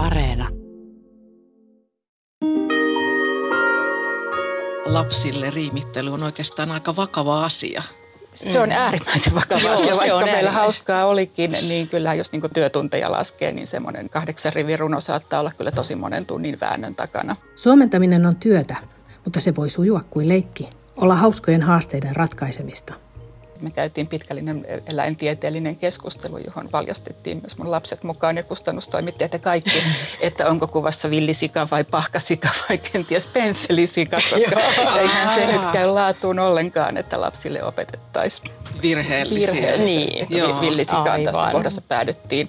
Areena. 0.00 0.48
Lapsille 4.84 5.50
riimittely 5.50 6.12
on 6.12 6.22
oikeastaan 6.22 6.70
aika 6.70 6.96
vakava 6.96 7.44
asia. 7.44 7.82
Se 8.34 8.60
on 8.60 8.72
äärimmäisen 8.72 9.34
vakava 9.34 9.60
Joo, 9.60 9.72
asia, 9.74 9.94
se 9.94 9.96
vaikka 9.96 10.14
on 10.14 10.24
meillä 10.24 10.50
hauskaa 10.50 11.06
olikin, 11.06 11.50
niin 11.50 11.88
kyllä 11.88 12.14
jos 12.14 12.32
niin 12.32 12.42
työtunteja 12.54 13.12
laskee, 13.12 13.52
niin 13.52 13.66
semmoinen 13.66 14.10
kahdeksan 14.10 14.52
rivin 14.52 14.78
runo 14.78 15.00
saattaa 15.00 15.40
olla 15.40 15.52
kyllä 15.58 15.70
tosi 15.70 15.94
monen 15.94 16.26
tunnin 16.26 16.60
väännön 16.60 16.94
takana. 16.94 17.36
Suomentaminen 17.56 18.26
on 18.26 18.36
työtä, 18.36 18.76
mutta 19.24 19.40
se 19.40 19.56
voi 19.56 19.70
sujua 19.70 20.00
kuin 20.10 20.28
leikki, 20.28 20.70
olla 20.96 21.14
hauskojen 21.14 21.62
haasteiden 21.62 22.16
ratkaisemista. 22.16 22.94
Me 23.60 23.70
käytiin 23.70 24.06
pitkällinen 24.06 24.66
eläintieteellinen 24.86 25.76
keskustelu, 25.76 26.38
johon 26.38 26.68
valjastettiin 26.72 27.40
myös 27.40 27.58
mun 27.58 27.70
lapset 27.70 28.02
mukaan 28.02 28.36
ja 28.36 28.42
kustannustoimittajat 28.42 29.32
ja 29.32 29.38
kaikki, 29.38 29.82
että 30.20 30.48
onko 30.48 30.66
kuvassa 30.66 31.10
villisika 31.10 31.68
vai 31.70 31.84
pahkasika 31.84 32.48
vai 32.68 32.78
kenties 32.78 33.26
pensselisika, 33.26 34.16
koska 34.30 34.60
eihän 35.00 35.34
se 35.34 35.46
nyt 35.46 35.66
käy 35.72 35.86
laatuun 35.86 36.38
ollenkaan, 36.38 36.96
että 36.96 37.20
lapsille 37.20 37.64
opetettaisiin 37.64 38.50
Virheellisiä. 38.82 39.52
virheellisesti. 39.52 40.14
Niin. 40.14 40.60
Villisikaan 40.60 41.24
tässä 41.24 41.48
kohdassa 41.52 41.80
päädyttiin. 41.80 42.48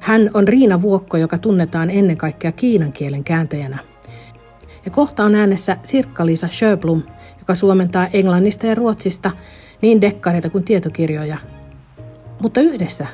Hän 0.00 0.30
on 0.34 0.48
Riina 0.48 0.82
Vuokko, 0.82 1.16
joka 1.16 1.38
tunnetaan 1.38 1.90
ennen 1.90 2.16
kaikkea 2.16 2.52
kiinan 2.52 2.92
kielen 2.92 3.24
kääntäjänä. 3.24 3.78
Ja 4.84 4.90
kohta 4.90 5.24
on 5.24 5.34
äänessä 5.34 5.76
Sirkka-Liisa 5.84 6.48
Sjöblom, 6.50 7.02
joka 7.38 7.54
suomentaa 7.54 8.06
englannista 8.12 8.66
ja 8.66 8.74
ruotsista 8.74 9.30
niin 9.82 10.00
dekkareita 10.00 10.50
kuin 10.50 10.64
tietokirjoja. 10.64 11.36
Mutta 12.42 12.60
yhdessä 12.60 13.06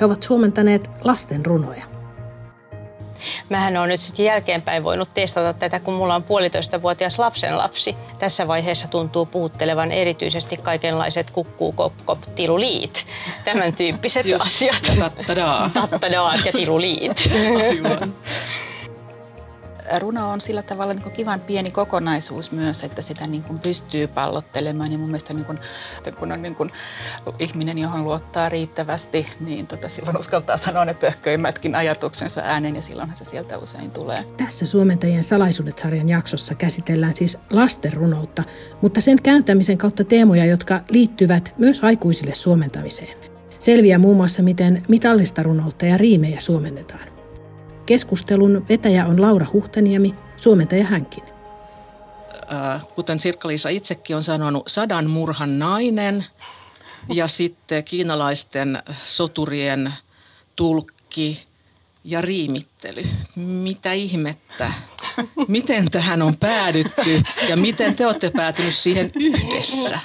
he 0.00 0.04
ovat 0.04 0.22
suomentaneet 0.22 0.90
lasten 1.04 1.46
runoja. 1.46 1.84
Mähän 3.48 3.76
on 3.76 3.88
nyt 3.88 4.00
sitten 4.00 4.24
jälkeenpäin 4.24 4.84
voinut 4.84 5.14
testata 5.14 5.52
tätä, 5.52 5.80
kun 5.80 5.94
mulla 5.94 6.14
on 6.14 6.22
puolitoista 6.22 6.82
vuotias 6.82 7.18
lapsenlapsi. 7.18 7.96
Tässä 8.18 8.48
vaiheessa 8.48 8.88
tuntuu 8.88 9.26
puhuttelevan 9.26 9.92
erityisesti 9.92 10.56
kaikenlaiset 10.56 11.30
kukkuu, 11.30 11.72
kop, 11.72 11.92
kop, 12.04 12.18
tiluliit. 12.34 13.06
Tämän 13.44 13.72
tyyppiset 13.72 14.26
Just, 14.26 14.46
asiat. 14.46 14.92
tattadaa. 14.98 15.70
Tattadaat 15.74 16.40
ja 16.44 16.52
tiluliit. 16.52 17.30
Aivan. 17.68 18.14
Runo 19.98 20.30
on 20.30 20.40
sillä 20.40 20.62
tavalla 20.62 20.94
niin 20.94 21.12
kivan 21.12 21.40
pieni 21.40 21.70
kokonaisuus 21.70 22.52
myös, 22.52 22.82
että 22.82 23.02
sitä 23.02 23.26
niin 23.26 23.42
kuin 23.42 23.58
pystyy 23.58 24.06
pallottelemaan. 24.06 24.92
Ja 24.92 24.98
mun 24.98 25.08
mielestä 25.08 25.34
niin 25.34 25.44
kuin, 25.44 25.58
kun 26.18 26.32
on 26.32 26.42
niin 26.42 26.54
kuin 26.54 26.72
ihminen, 27.38 27.78
johon 27.78 28.04
luottaa 28.04 28.48
riittävästi, 28.48 29.26
niin 29.40 29.66
tota, 29.66 29.88
silloin 29.88 30.18
uskaltaa 30.18 30.56
sanoa 30.56 30.84
ne 30.84 30.94
pöhköimmätkin 30.94 31.74
ajatuksensa 31.74 32.40
ääneen 32.40 32.76
ja 32.76 32.82
silloinhan 32.82 33.16
se 33.16 33.24
sieltä 33.24 33.58
usein 33.58 33.90
tulee. 33.90 34.24
Tässä 34.36 34.66
Suomentajien 34.66 35.24
salaisuudet-sarjan 35.24 36.08
jaksossa 36.08 36.54
käsitellään 36.54 37.14
siis 37.14 37.38
lasten 37.50 37.92
runoutta, 37.92 38.44
mutta 38.80 39.00
sen 39.00 39.22
kääntämisen 39.22 39.78
kautta 39.78 40.04
teemoja, 40.04 40.44
jotka 40.44 40.80
liittyvät 40.88 41.54
myös 41.58 41.84
aikuisille 41.84 42.34
suomentamiseen. 42.34 43.18
Selviää 43.58 43.98
muun 43.98 44.16
muassa, 44.16 44.42
miten 44.42 44.82
mitallista 44.88 45.42
runoutta 45.42 45.86
ja 45.86 45.96
riimejä 45.96 46.40
suomennetaan. 46.40 47.19
Keskustelun 47.86 48.66
vetäjä 48.68 49.06
on 49.06 49.22
Laura 49.22 49.46
Huhtaniemi, 49.52 50.14
suomentaja 50.36 50.84
hänkin. 50.84 51.24
Äh, 52.52 52.82
Kuten 52.94 53.20
Sirkka-Liisa 53.20 53.68
itsekin 53.68 54.16
on 54.16 54.22
sanonut, 54.22 54.62
sadan 54.66 55.10
murhan 55.10 55.58
nainen 55.58 56.24
ja 57.08 57.28
sitten 57.28 57.84
kiinalaisten 57.84 58.82
soturien 59.04 59.92
tulkki 60.56 61.49
ja 62.04 62.20
riimittely. 62.20 63.02
Mitä 63.36 63.92
ihmettä? 63.92 64.72
Miten 65.48 65.90
tähän 65.90 66.22
on 66.22 66.36
päädytty 66.36 67.22
ja 67.48 67.56
miten 67.56 67.96
te 67.96 68.06
olette 68.06 68.30
päätynyt 68.30 68.74
siihen 68.74 69.10
yhdessä? 69.14 69.98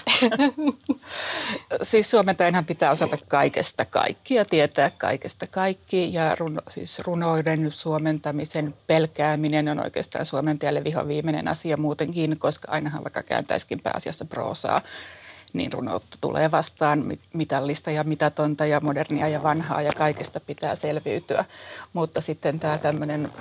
Siis 1.81 2.12
suomentajanhan 2.12 2.66
pitää 2.66 2.92
osata 2.92 3.18
kaikesta 3.28 3.86
kaikki 3.86 4.34
ja 4.34 4.46
tietää 4.46 4.90
kaikesta 4.90 5.47
kaikki. 5.47 6.14
Ja 6.14 6.36
runo, 6.36 6.62
siis 6.69 7.00
runoiden 7.00 7.72
suomentamisen 7.72 8.74
pelkääminen 8.88 9.69
on 9.69 9.84
oikeastaan 9.84 10.25
suomentajalle 10.25 10.84
vihoviimeinen 10.84 11.48
asia 11.48 11.78
muutenkin, 11.78 12.40
koska 12.40 12.72
ainahan 12.72 13.03
vaikka 13.03 13.24
kääntäisikin 13.24 13.80
pääasiassa 13.80 14.25
proosaa, 14.25 14.81
niin 15.53 15.73
runoutta 15.73 16.17
tulee 16.22 16.51
vastaan 16.51 17.00
mit- 17.00 17.19
mitallista 17.33 17.91
ja 17.91 18.03
mitatonta 18.03 18.66
ja 18.66 18.79
modernia 18.79 19.28
ja 19.28 19.44
vanhaa 19.44 19.81
ja 19.81 19.91
kaikesta 19.97 20.39
pitää 20.39 20.75
selviytyä. 20.75 21.45
Mutta 21.94 22.22
sitten 22.22 22.59
tämä 22.59 22.78
tämmöinen 22.78 23.31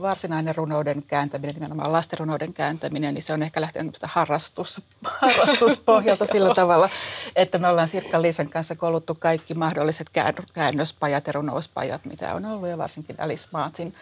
varsinainen 0.00 0.54
runouden 0.54 1.02
kääntäminen, 1.02 1.54
nimenomaan 1.54 1.92
lastenrunouden 1.92 2.52
kääntäminen, 2.52 3.14
niin 3.14 3.22
se 3.22 3.32
on 3.32 3.42
ehkä 3.42 3.60
lähtenyt 3.60 3.84
tämmöistä 3.84 4.08
harrastus, 4.12 4.82
harrastuspohjalta 5.20 6.26
sillä 6.26 6.54
tavalla, 6.54 6.90
että 7.36 7.58
me 7.58 7.68
ollaan 7.68 7.88
Sirkka 7.88 8.22
Liisan 8.22 8.50
kanssa 8.50 8.76
kouluttu 8.76 9.14
kaikki 9.14 9.54
mahdolliset 9.54 10.10
kään- 10.12 10.46
käännöspajat 10.52 11.26
ja 11.26 11.32
runouspajat, 11.32 12.04
mitä 12.04 12.34
on 12.34 12.44
ollut 12.44 12.68
ja 12.68 12.78
varsinkin 12.78 13.16
Alice 13.18 13.48
Martin 13.52 13.94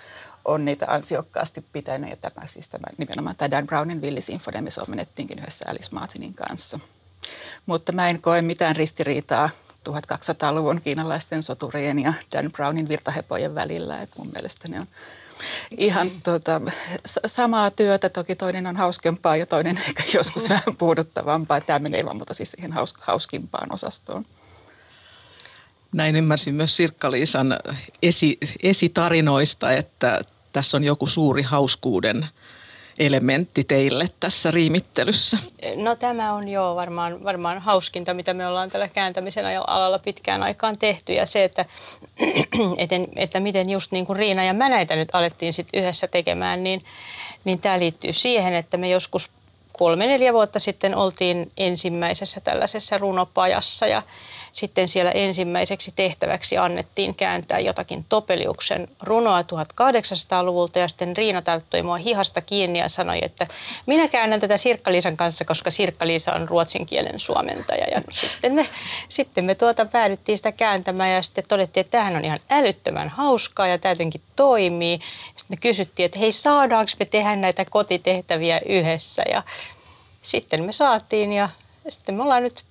on 0.45 0.65
niitä 0.65 0.87
ansiokkaasti 0.89 1.65
pitänyt 1.73 2.11
ja 2.11 2.17
tämä, 2.17 2.47
siis 2.47 2.69
tämä, 2.69 2.85
nimenomaan 2.99 3.37
tämä 3.37 3.51
Dan 3.51 3.67
Brownin 3.67 4.01
Villisinfonia 4.01 4.63
me 4.63 4.71
suomennettiinkin 4.71 5.39
yhdessä 5.39 5.65
Alice 5.69 5.89
Martinin 5.93 6.35
kanssa. 6.35 6.79
Mutta 7.67 7.93
mä 7.93 8.09
en 8.09 8.23
koe 8.23 8.43
mitään 8.43 8.77
ristiriitaa 8.77 9.51
1200-luvun 9.91 10.81
kiinalaisten 10.81 11.43
soturien 11.43 11.99
ja 11.99 12.13
Dan 12.33 12.53
Brownin 12.53 12.89
virtahepojen 12.89 13.55
välillä. 13.55 14.03
Et 14.03 14.11
mun 14.19 14.31
mielestä 14.35 14.69
ne 14.69 14.81
on 14.81 14.87
ihan 15.79 16.11
tota, 16.23 16.61
s- 17.07 17.21
samaa 17.27 17.71
työtä. 17.71 18.09
Toki 18.09 18.37
toinen 18.37 18.67
on 18.67 18.77
hauskempaa 18.77 19.37
ja 19.37 19.47
toinen 19.47 19.79
ehkä 19.89 20.03
joskus 20.15 20.49
vähän 20.49 20.77
puuduttavampaa. 20.79 21.61
Tämä 21.61 21.79
menee 21.79 22.01
ilman 22.01 22.17
muuta 22.17 22.35
siis 22.35 22.51
siihen 22.51 22.73
haus, 22.73 22.95
hauskimpaan 23.01 23.73
osastoon. 23.73 24.27
Näin 25.93 26.17
ymmärsin 26.17 26.55
myös 26.55 26.77
Sirkka-Liisan 26.77 27.59
esi, 28.03 28.39
esitarinoista, 28.63 29.73
että 29.73 30.21
tässä 30.53 30.77
on 30.77 30.85
joku 30.85 31.07
suuri 31.07 31.43
hauskuuden 31.43 32.27
elementti 32.99 33.65
teille 33.65 34.05
tässä 34.21 34.51
riimittelyssä. 34.51 35.39
No 35.77 35.97
tämä 35.97 36.33
on 36.33 36.49
jo 36.49 36.75
varmaan, 36.77 37.25
varmaan 37.25 37.59
hauskinta, 37.59 38.15
mitä 38.15 38.35
me 38.35 38.47
ollaan 38.47 38.71
tällä 38.71 38.89
kääntämisen 38.89 39.45
alalla 39.67 39.99
pitkään 39.99 40.43
aikaan 40.43 40.79
tehty. 40.79 41.13
Ja 41.13 41.27
se, 41.27 41.45
että, 41.45 41.65
eten, 42.77 43.09
että 43.17 43.41
miten 43.41 43.71
just 43.71 43.93
niin 43.93 44.07
kuin 44.07 44.17
Riina 44.17 44.45
ja 44.45 44.55
mä 44.55 44.69
näitä 44.69 44.97
nyt 44.97 45.09
alettiin 45.13 45.53
sit 45.53 45.69
yhdessä 45.75 46.09
tekemään, 46.09 46.65
niin, 46.65 46.81
niin 47.45 47.59
tämä 47.59 47.79
liittyy 47.79 48.13
siihen, 48.13 48.55
että 48.55 48.77
me 48.77 48.89
joskus 48.89 49.31
kolme-neljä 49.73 50.33
vuotta 50.33 50.59
sitten 50.59 50.95
oltiin 50.95 51.53
ensimmäisessä 51.57 52.41
tällaisessa 52.41 52.99
runopajassa 52.99 53.87
ja 53.87 54.03
sitten 54.53 54.89
siellä 54.89 55.11
ensimmäiseksi 55.11 55.93
tehtäväksi 55.97 56.59
annettiin 56.59 57.17
kääntää 57.17 57.59
jotakin 57.59 58.05
Topeliuksen 58.09 58.89
runoa 59.03 59.43
1800-luvulta 59.43 60.79
ja 60.79 60.89
sitten 60.89 61.17
Riina 61.17 61.43
tarttui 61.43 61.83
mua 61.83 61.97
hihasta 61.97 62.41
kiinni 62.41 62.79
ja 62.79 62.89
sanoi, 62.89 63.19
että 63.23 63.47
minä 63.87 64.09
käännän 64.09 64.41
tätä 64.41 64.57
Sirkka-Liisan 64.57 65.17
kanssa, 65.17 65.45
koska 65.45 65.71
Sirkka-Liisa 65.71 66.35
on 66.35 66.49
ruotsin 66.49 66.87
kielen 66.87 67.19
suomentaja 67.19 67.87
ja 67.91 68.03
sitten 68.13 68.55
me, 68.55 68.67
sitten 69.09 69.45
me 69.45 69.55
tuota 69.55 69.87
päädyttiin 69.87 70.39
sitä 70.39 70.53
kääntämään 70.53 71.11
ja 71.11 71.23
sitten 71.23 71.45
todettiin, 71.49 71.81
että 71.81 71.91
tämähän 71.91 72.17
on 72.17 72.25
ihan 72.25 72.41
älyttömän 72.51 73.09
hauskaa 73.09 73.67
ja 73.67 73.79
tämä 73.79 73.93
jotenkin 73.93 74.23
toimii. 74.37 75.01
Sitten 75.27 75.47
me 75.49 75.57
kysyttiin, 75.57 76.07
että 76.07 76.19
hei 76.19 76.33
saadaanko 76.33 76.93
me 76.99 77.05
tehdä 77.05 77.37
näitä 77.37 77.65
kotitehtäviä 77.65 78.61
yhdessä 78.67 79.23
ja 79.31 79.43
sitten 80.23 80.65
me 80.65 80.73
saatiin 80.73 81.33
ja 81.33 81.49
sitten 81.89 82.15
me 82.15 82.23
ollaan 82.23 82.43
nyt 82.43 82.65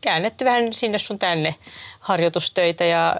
käännetty 0.00 0.44
vähän 0.44 0.74
sinne 0.74 0.98
sun 0.98 1.18
tänne 1.18 1.54
harjoitustöitä 2.00 2.84
ja 2.84 3.16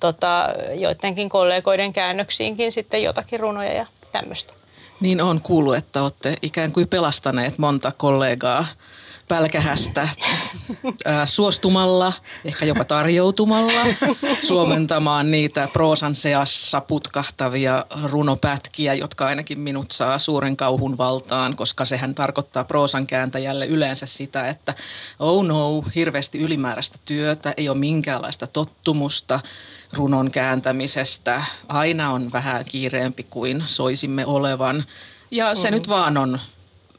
tota, 0.00 0.48
joidenkin 0.74 1.28
kollegoiden 1.28 1.92
käännöksiinkin 1.92 2.72
sitten 2.72 3.02
jotakin 3.02 3.40
runoja 3.40 3.72
ja 3.72 3.86
tämmöistä. 4.12 4.52
Niin 5.00 5.20
on 5.20 5.40
kuullut, 5.40 5.76
että 5.76 6.02
olette 6.02 6.34
ikään 6.42 6.72
kuin 6.72 6.88
pelastaneet 6.88 7.58
monta 7.58 7.92
kollegaa 7.96 8.66
pälkähästä 9.28 10.08
ää, 11.04 11.26
suostumalla, 11.26 12.12
ehkä 12.44 12.64
jopa 12.64 12.84
tarjoutumalla, 12.84 13.86
suomentamaan 14.42 15.30
niitä 15.30 15.68
proosan 15.72 16.14
seassa 16.14 16.80
putkahtavia 16.80 17.86
runopätkiä, 18.04 18.94
jotka 18.94 19.26
ainakin 19.26 19.60
minut 19.60 19.90
saa 19.90 20.18
suuren 20.18 20.56
kauhun 20.56 20.98
valtaan, 20.98 21.56
koska 21.56 21.84
sehän 21.84 22.14
tarkoittaa 22.14 22.64
proosan 22.64 23.06
kääntäjälle 23.06 23.66
yleensä 23.66 24.06
sitä, 24.06 24.48
että 24.48 24.74
oh 25.18 25.44
no, 25.44 25.84
hirveästi 25.94 26.38
ylimääräistä 26.38 26.98
työtä, 27.06 27.54
ei 27.56 27.68
ole 27.68 27.78
minkäänlaista 27.78 28.46
tottumusta 28.46 29.40
runon 29.92 30.30
kääntämisestä. 30.30 31.42
Aina 31.68 32.12
on 32.12 32.32
vähän 32.32 32.64
kiireempi 32.64 33.26
kuin 33.30 33.62
soisimme 33.66 34.26
olevan. 34.26 34.84
Ja 35.30 35.54
se 35.54 35.70
mm. 35.70 35.74
nyt 35.74 35.88
vaan 35.88 36.16
on 36.16 36.40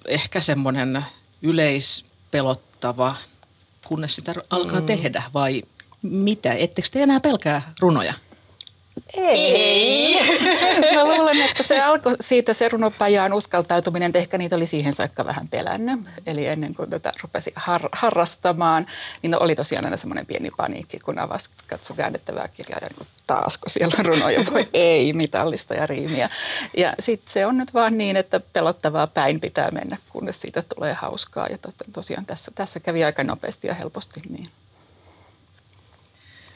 ehkä 0.07 0.41
semmoinen 0.41 1.05
yleispelottava, 2.29 3.15
kunnes 3.87 4.15
sitä 4.15 4.33
alkaa 4.49 4.79
mm. 4.79 4.85
tehdä 4.85 5.23
vai 5.33 5.61
mitä? 6.01 6.53
Ettekö 6.53 6.87
te 6.91 7.03
enää 7.03 7.19
pelkää 7.19 7.73
runoja? 7.79 8.13
Ei. 9.13 10.19
Mä 11.05 11.17
luulen, 11.17 11.41
että 11.41 11.63
se 11.63 11.81
alkoi 11.81 12.15
siitä 12.21 12.53
se 12.53 12.69
runopajaan 12.69 13.33
uskaltautuminen, 13.33 14.07
että 14.07 14.19
ehkä 14.19 14.37
niitä 14.37 14.55
oli 14.55 14.67
siihen 14.67 14.93
saakka 14.93 15.25
vähän 15.25 15.47
pelännyt. 15.47 15.99
Eli 16.25 16.45
ennen 16.45 16.75
kuin 16.75 16.89
tätä 16.89 17.11
rupesi 17.23 17.53
har- 17.55 17.89
harrastamaan, 17.91 18.87
niin 19.21 19.43
oli 19.43 19.55
tosiaan 19.55 19.85
aina 19.85 19.97
semmoinen 19.97 20.25
pieni 20.25 20.51
paniikki, 20.57 20.99
kun 20.99 21.19
avasi 21.19 21.49
katso 21.67 21.93
käännettävää 21.93 22.47
kirjaa 22.47 22.79
ja 22.81 22.87
niin 22.97 23.07
taasko 23.27 23.69
siellä 23.69 23.95
on 23.99 24.05
runoja, 24.05 24.45
voi 24.53 24.69
ei, 24.73 25.13
mitallista 25.13 25.73
ja 25.73 25.87
riimiä. 25.87 26.29
Ja 26.77 26.93
sitten 26.99 27.33
se 27.33 27.45
on 27.45 27.57
nyt 27.57 27.73
vaan 27.73 27.97
niin, 27.97 28.17
että 28.17 28.39
pelottavaa 28.39 29.07
päin 29.07 29.39
pitää 29.39 29.71
mennä, 29.71 29.97
kunnes 30.09 30.41
siitä 30.41 30.63
tulee 30.75 30.93
hauskaa. 30.93 31.47
Ja 31.47 31.57
tosiaan 31.93 32.25
tässä, 32.25 32.51
tässä 32.55 32.79
kävi 32.79 33.03
aika 33.03 33.23
nopeasti 33.23 33.67
ja 33.67 33.73
helposti 33.73 34.21
niin. 34.29 34.47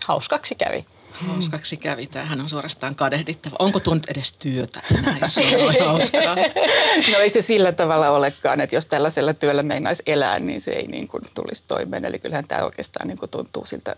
Hauskaksi 0.05 0.55
kävi. 0.55 0.85
Hauskaksi 1.13 1.77
kävi. 1.77 2.07
Tämähän 2.07 2.41
on 2.41 2.49
suorastaan 2.49 2.95
kadehdittava. 2.95 3.55
Onko 3.59 3.79
tuo 3.79 3.93
nyt 3.93 4.05
edes 4.05 4.33
työtä 4.33 4.81
enää, 4.97 5.17
jos 5.21 5.39
hauskaa? 5.79 6.35
No 7.11 7.17
ei 7.17 7.29
se 7.29 7.41
sillä 7.41 7.71
tavalla 7.71 8.09
olekaan, 8.09 8.61
että 8.61 8.75
jos 8.75 8.85
tällaisella 8.85 9.33
työllä 9.33 9.63
meinaisi 9.63 10.03
elää, 10.05 10.39
niin 10.39 10.61
se 10.61 10.71
ei 10.71 10.87
niin 10.87 11.07
kuin 11.07 11.23
tulisi 11.33 11.63
toimeen. 11.67 12.05
Eli 12.05 12.19
kyllähän 12.19 12.47
tämä 12.47 12.63
oikeastaan 12.63 13.07
niin 13.07 13.17
kuin 13.17 13.31
tuntuu 13.31 13.65
siltä 13.65 13.95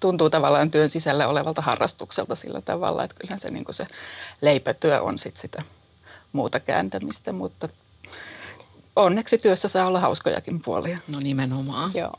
tuntuu 0.00 0.30
tavallaan 0.30 0.70
työn 0.70 0.90
sisällä 0.90 1.28
olevalta 1.28 1.62
harrastukselta 1.62 2.34
sillä 2.34 2.60
tavalla, 2.60 3.04
että 3.04 3.16
kyllähän 3.20 3.40
se, 3.40 3.50
niin 3.50 3.64
kuin 3.64 3.74
se 3.74 3.86
leipätyö 4.40 5.02
on 5.02 5.18
sit 5.18 5.36
sitä 5.36 5.62
muuta 6.32 6.60
kääntämistä, 6.60 7.32
mutta 7.32 7.68
onneksi 8.96 9.38
työssä 9.38 9.68
saa 9.68 9.86
olla 9.86 10.00
hauskojakin 10.00 10.60
puolia. 10.60 10.98
No 11.08 11.20
nimenomaan. 11.20 11.90
Joo. 11.94 12.18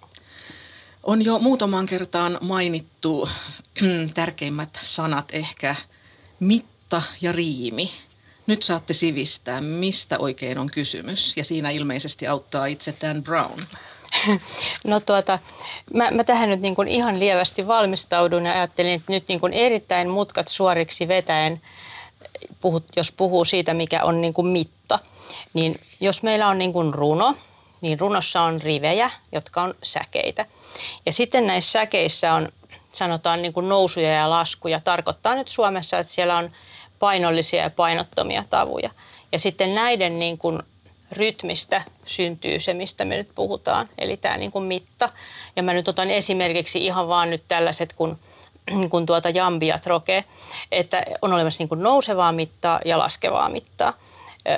On 1.05 1.25
jo 1.25 1.39
muutamaan 1.39 1.85
kertaan 1.85 2.37
mainittu 2.41 3.29
tärkeimmät 4.13 4.79
sanat 4.83 5.25
ehkä 5.33 5.75
mitta 6.39 7.01
ja 7.21 7.31
riimi. 7.31 7.91
Nyt 8.47 8.63
saatte 8.63 8.93
sivistää, 8.93 9.61
mistä 9.61 10.19
oikein 10.19 10.57
on 10.57 10.71
kysymys. 10.71 11.37
Ja 11.37 11.43
siinä 11.43 11.69
ilmeisesti 11.69 12.27
auttaa 12.27 12.65
itse 12.65 12.93
Dan 13.01 13.23
Brown. 13.23 13.63
No 14.83 14.99
tuota, 14.99 15.39
mä, 15.93 16.11
mä 16.11 16.23
tähän 16.23 16.49
nyt 16.49 16.61
niin 16.61 16.75
kuin 16.75 16.87
ihan 16.87 17.19
lievästi 17.19 17.67
valmistaudun 17.67 18.45
ja 18.45 18.51
ajattelin, 18.51 18.91
että 18.91 19.11
nyt 19.11 19.27
niin 19.27 19.39
kuin 19.39 19.53
erittäin 19.53 20.09
mutkat 20.09 20.47
suoriksi 20.47 21.07
vetäen, 21.07 21.61
puhut, 22.61 22.83
jos 22.95 23.11
puhuu 23.11 23.45
siitä, 23.45 23.73
mikä 23.73 24.03
on 24.03 24.21
niin 24.21 24.33
kuin 24.33 24.47
mitta, 24.47 24.99
niin 25.53 25.81
jos 25.99 26.23
meillä 26.23 26.47
on 26.47 26.57
niin 26.57 26.73
kuin 26.73 26.93
runo, 26.93 27.37
niin 27.81 27.99
runossa 27.99 28.41
on 28.41 28.61
rivejä, 28.61 29.11
jotka 29.31 29.61
on 29.61 29.75
säkeitä. 29.83 30.45
Ja 31.05 31.13
sitten 31.13 31.47
näissä 31.47 31.71
säkeissä 31.71 32.33
on, 32.33 32.49
sanotaan 32.91 33.41
niin 33.41 33.53
kuin 33.53 33.69
nousuja 33.69 34.13
ja 34.13 34.29
laskuja. 34.29 34.81
Tarkoittaa 34.81 35.35
nyt 35.35 35.47
Suomessa, 35.47 35.99
että 35.99 36.13
siellä 36.13 36.37
on 36.37 36.51
painollisia 36.99 37.63
ja 37.63 37.69
painottomia 37.69 38.43
tavuja. 38.49 38.89
Ja 39.31 39.39
sitten 39.39 39.75
näiden 39.75 40.19
niin 40.19 40.37
kuin 40.37 40.59
rytmistä 41.11 41.81
syntyy 42.05 42.59
se, 42.59 42.73
mistä 42.73 43.05
me 43.05 43.17
nyt 43.17 43.29
puhutaan, 43.35 43.89
eli 43.97 44.17
tämä 44.17 44.37
niin 44.37 44.51
kuin 44.51 44.65
mitta. 44.65 45.09
Ja 45.55 45.63
mä 45.63 45.73
nyt 45.73 45.87
otan 45.87 46.11
esimerkiksi 46.11 46.85
ihan 46.85 47.07
vaan 47.07 47.29
nyt 47.29 47.43
tällaiset 47.47 47.93
kun, 47.93 48.19
kun 48.91 49.05
tuota 49.05 49.29
jambia 49.29 49.79
troke, 49.79 50.23
että 50.71 51.03
on 51.21 51.33
olemassa 51.33 51.61
niin 51.61 51.69
kuin 51.69 51.83
nousevaa 51.83 52.31
mittaa 52.31 52.79
ja 52.85 52.99
laskevaa 52.99 53.49
mittaa. 53.49 53.93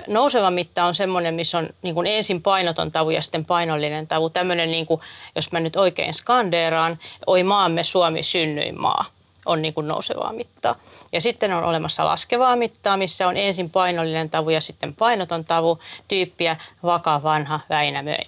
Nouseva 0.07 0.51
mitta 0.51 0.84
on 0.84 0.95
semmoinen, 0.95 1.34
missä 1.34 1.57
on 1.57 1.69
niin 1.81 1.95
kuin 1.95 2.07
ensin 2.07 2.42
painoton 2.42 2.92
tavu 2.92 3.10
ja 3.10 3.22
sitten 3.22 3.45
painollinen 3.45 4.07
tavu. 4.07 4.30
Tämmöinen, 4.30 4.72
niin 4.72 4.86
kuin, 4.86 5.01
jos 5.36 5.51
mä 5.51 5.60
nyt 5.60 5.75
oikein 5.75 6.13
skandeeraan, 6.13 7.00
oi 7.28 7.44
maamme 7.44 7.84
Suomi 7.84 8.24
synnyin 8.24 8.81
maa 8.81 9.06
on 9.45 9.62
niin 9.62 9.74
kuin 9.74 9.88
nousevaa 9.88 10.34
mittaa. 10.34 10.75
Ja 11.12 11.22
sitten 11.22 11.54
on 11.54 11.63
olemassa 11.63 12.06
laskevaa 12.06 12.56
mittaa, 12.56 12.98
missä 12.98 13.28
on 13.28 13.38
ensin 13.38 13.69
painollinen 13.69 14.30
tavu 14.30 14.50
ja 14.50 14.62
sitten 14.62 14.94
painoton 14.94 15.45
tavu, 15.45 15.80
tyyppiä 16.07 16.57
vaka, 16.84 17.24
vanha, 17.24 17.60
Väinämöinen. 17.69 18.25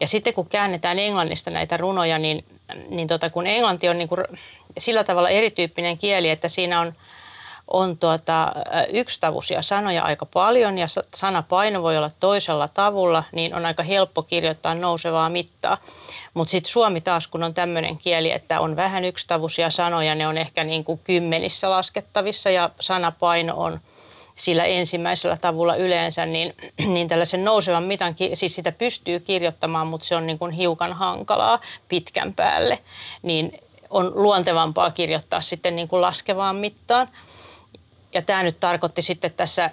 Ja 0.00 0.08
sitten 0.08 0.34
kun 0.34 0.48
käännetään 0.48 0.98
englannista 0.98 1.50
näitä 1.50 1.76
runoja, 1.76 2.18
niin, 2.18 2.44
niin 2.88 3.08
tota, 3.08 3.30
kun 3.30 3.46
englanti 3.46 3.88
on 3.88 3.98
niin 3.98 4.08
kuin 4.08 4.20
sillä 4.78 5.04
tavalla 5.04 5.28
erityyppinen 5.28 5.98
kieli, 5.98 6.30
että 6.30 6.48
siinä 6.48 6.80
on– 6.80 6.92
on 7.68 7.98
tuota, 7.98 8.52
yksitavuisia 8.92 9.62
sanoja 9.62 10.04
aika 10.04 10.26
paljon 10.26 10.78
ja 10.78 10.86
sanapaino 11.14 11.82
voi 11.82 11.96
olla 11.96 12.10
toisella 12.20 12.68
tavulla, 12.68 13.24
niin 13.32 13.54
on 13.54 13.66
aika 13.66 13.82
helppo 13.82 14.22
kirjoittaa 14.22 14.74
nousevaa 14.74 15.28
mittaa. 15.28 15.78
Mutta 16.34 16.50
sitten 16.50 16.72
suomi 16.72 17.00
taas, 17.00 17.28
kun 17.28 17.42
on 17.42 17.54
tämmöinen 17.54 17.98
kieli, 17.98 18.30
että 18.30 18.60
on 18.60 18.76
vähän 18.76 19.04
yksitavuisia 19.04 19.70
sanoja, 19.70 20.14
ne 20.14 20.28
on 20.28 20.38
ehkä 20.38 20.64
niin 20.64 20.84
kuin 20.84 21.00
kymmenissä 21.04 21.70
laskettavissa 21.70 22.50
ja 22.50 22.70
sanapaino 22.80 23.54
on 23.56 23.80
sillä 24.34 24.64
ensimmäisellä 24.64 25.36
tavulla 25.36 25.76
yleensä, 25.76 26.26
niin, 26.26 26.54
niin 26.94 27.08
tällaisen 27.08 27.44
nousevan 27.44 27.82
mitan, 27.82 28.14
siis 28.34 28.54
sitä 28.54 28.72
pystyy 28.72 29.20
kirjoittamaan, 29.20 29.86
mutta 29.86 30.06
se 30.06 30.16
on 30.16 30.26
niin 30.26 30.38
kuin 30.38 30.52
hiukan 30.52 30.92
hankalaa 30.92 31.60
pitkän 31.88 32.34
päälle, 32.34 32.78
niin 33.22 33.60
on 33.90 34.12
luontevampaa 34.14 34.90
kirjoittaa 34.90 35.40
sitten 35.40 35.76
niin 35.76 35.88
kuin 35.88 36.02
laskevaan 36.02 36.56
mittaan. 36.56 37.08
Ja 38.14 38.22
tämä 38.22 38.42
nyt 38.42 38.60
tarkoitti 38.60 39.02
sitten 39.02 39.30
tässä, 39.30 39.70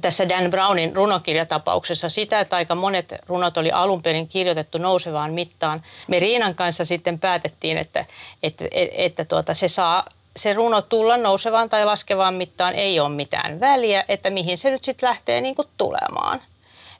tässä 0.00 0.28
Dan 0.28 0.50
Brownin 0.50 0.96
runokirjatapauksessa 0.96 2.08
sitä, 2.08 2.40
että 2.40 2.56
aika 2.56 2.74
monet 2.74 3.14
runot 3.26 3.56
oli 3.56 3.70
alun 3.70 4.02
perin 4.02 4.28
kirjoitettu 4.28 4.78
nousevaan 4.78 5.32
mittaan. 5.32 5.82
Me 6.08 6.18
Riinan 6.18 6.54
kanssa 6.54 6.84
sitten 6.84 7.18
päätettiin, 7.18 7.78
että, 7.78 8.06
että, 8.42 8.64
että 8.92 9.24
tuota, 9.24 9.54
se 9.54 9.68
saa 9.68 10.04
se 10.36 10.52
runo 10.52 10.82
tulla 10.82 11.16
nousevaan 11.16 11.68
tai 11.68 11.84
laskevaan 11.84 12.34
mittaan, 12.34 12.74
ei 12.74 13.00
ole 13.00 13.08
mitään 13.08 13.60
väliä, 13.60 14.04
että 14.08 14.30
mihin 14.30 14.58
se 14.58 14.70
nyt 14.70 14.84
sitten 14.84 15.08
lähtee 15.08 15.40
niin 15.40 15.54
kuin 15.54 15.68
tulemaan. 15.76 16.42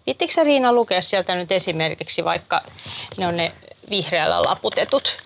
Viittikö 0.06 0.44
Riina 0.44 0.72
lukea 0.72 1.02
sieltä 1.02 1.34
nyt 1.34 1.52
esimerkiksi 1.52 2.25
vaikka 2.25 2.60
ne 3.16 3.26
on 3.26 3.37
ne 3.37 3.52
vihreällä 3.90 4.42
laputetut 4.42 5.16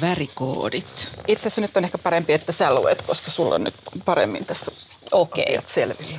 värikoodit? 0.00 1.08
Itse 1.28 1.42
asiassa 1.42 1.60
nyt 1.60 1.76
on 1.76 1.84
ehkä 1.84 1.98
parempi, 1.98 2.32
että 2.32 2.52
sä 2.52 2.74
luet, 2.74 3.02
koska 3.02 3.30
sulla 3.30 3.54
on 3.54 3.64
nyt 3.64 3.74
paremmin 4.04 4.46
tässä 4.46 4.72
okay. 5.12 5.42
asiat 5.42 5.66
selvillä. 5.66 6.18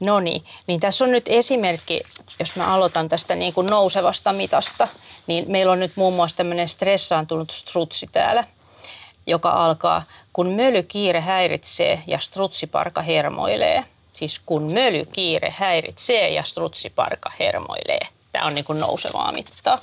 No 0.00 0.20
niin, 0.20 0.44
niin 0.66 0.80
tässä 0.80 1.04
on 1.04 1.10
nyt 1.10 1.24
esimerkki, 1.26 2.02
jos 2.38 2.56
mä 2.56 2.74
aloitan 2.74 3.08
tästä 3.08 3.34
niin 3.34 3.52
kuin 3.52 3.66
nousevasta 3.66 4.32
mitasta, 4.32 4.88
niin 5.26 5.44
meillä 5.48 5.72
on 5.72 5.80
nyt 5.80 5.92
muun 5.96 6.14
muassa 6.14 6.36
tämmöinen 6.36 6.68
stressaantunut 6.68 7.50
strutsi 7.50 8.06
täällä, 8.12 8.44
joka 9.26 9.50
alkaa, 9.50 10.04
kun 10.32 10.48
mölykiire 10.48 11.20
häiritsee 11.20 12.02
ja 12.06 12.18
strutsiparka 12.18 13.02
hermoilee. 13.02 13.84
Siis 14.12 14.40
kun 14.46 14.72
mölykiire 14.72 15.54
häiritsee 15.56 16.30
ja 16.30 16.42
strutsiparka 16.42 17.30
hermoilee. 17.40 18.08
Tämä 18.32 18.46
on 18.46 18.54
niin 18.54 18.64
kuin 18.64 18.80
nousevaa 18.80 19.32
mittaa. 19.32 19.78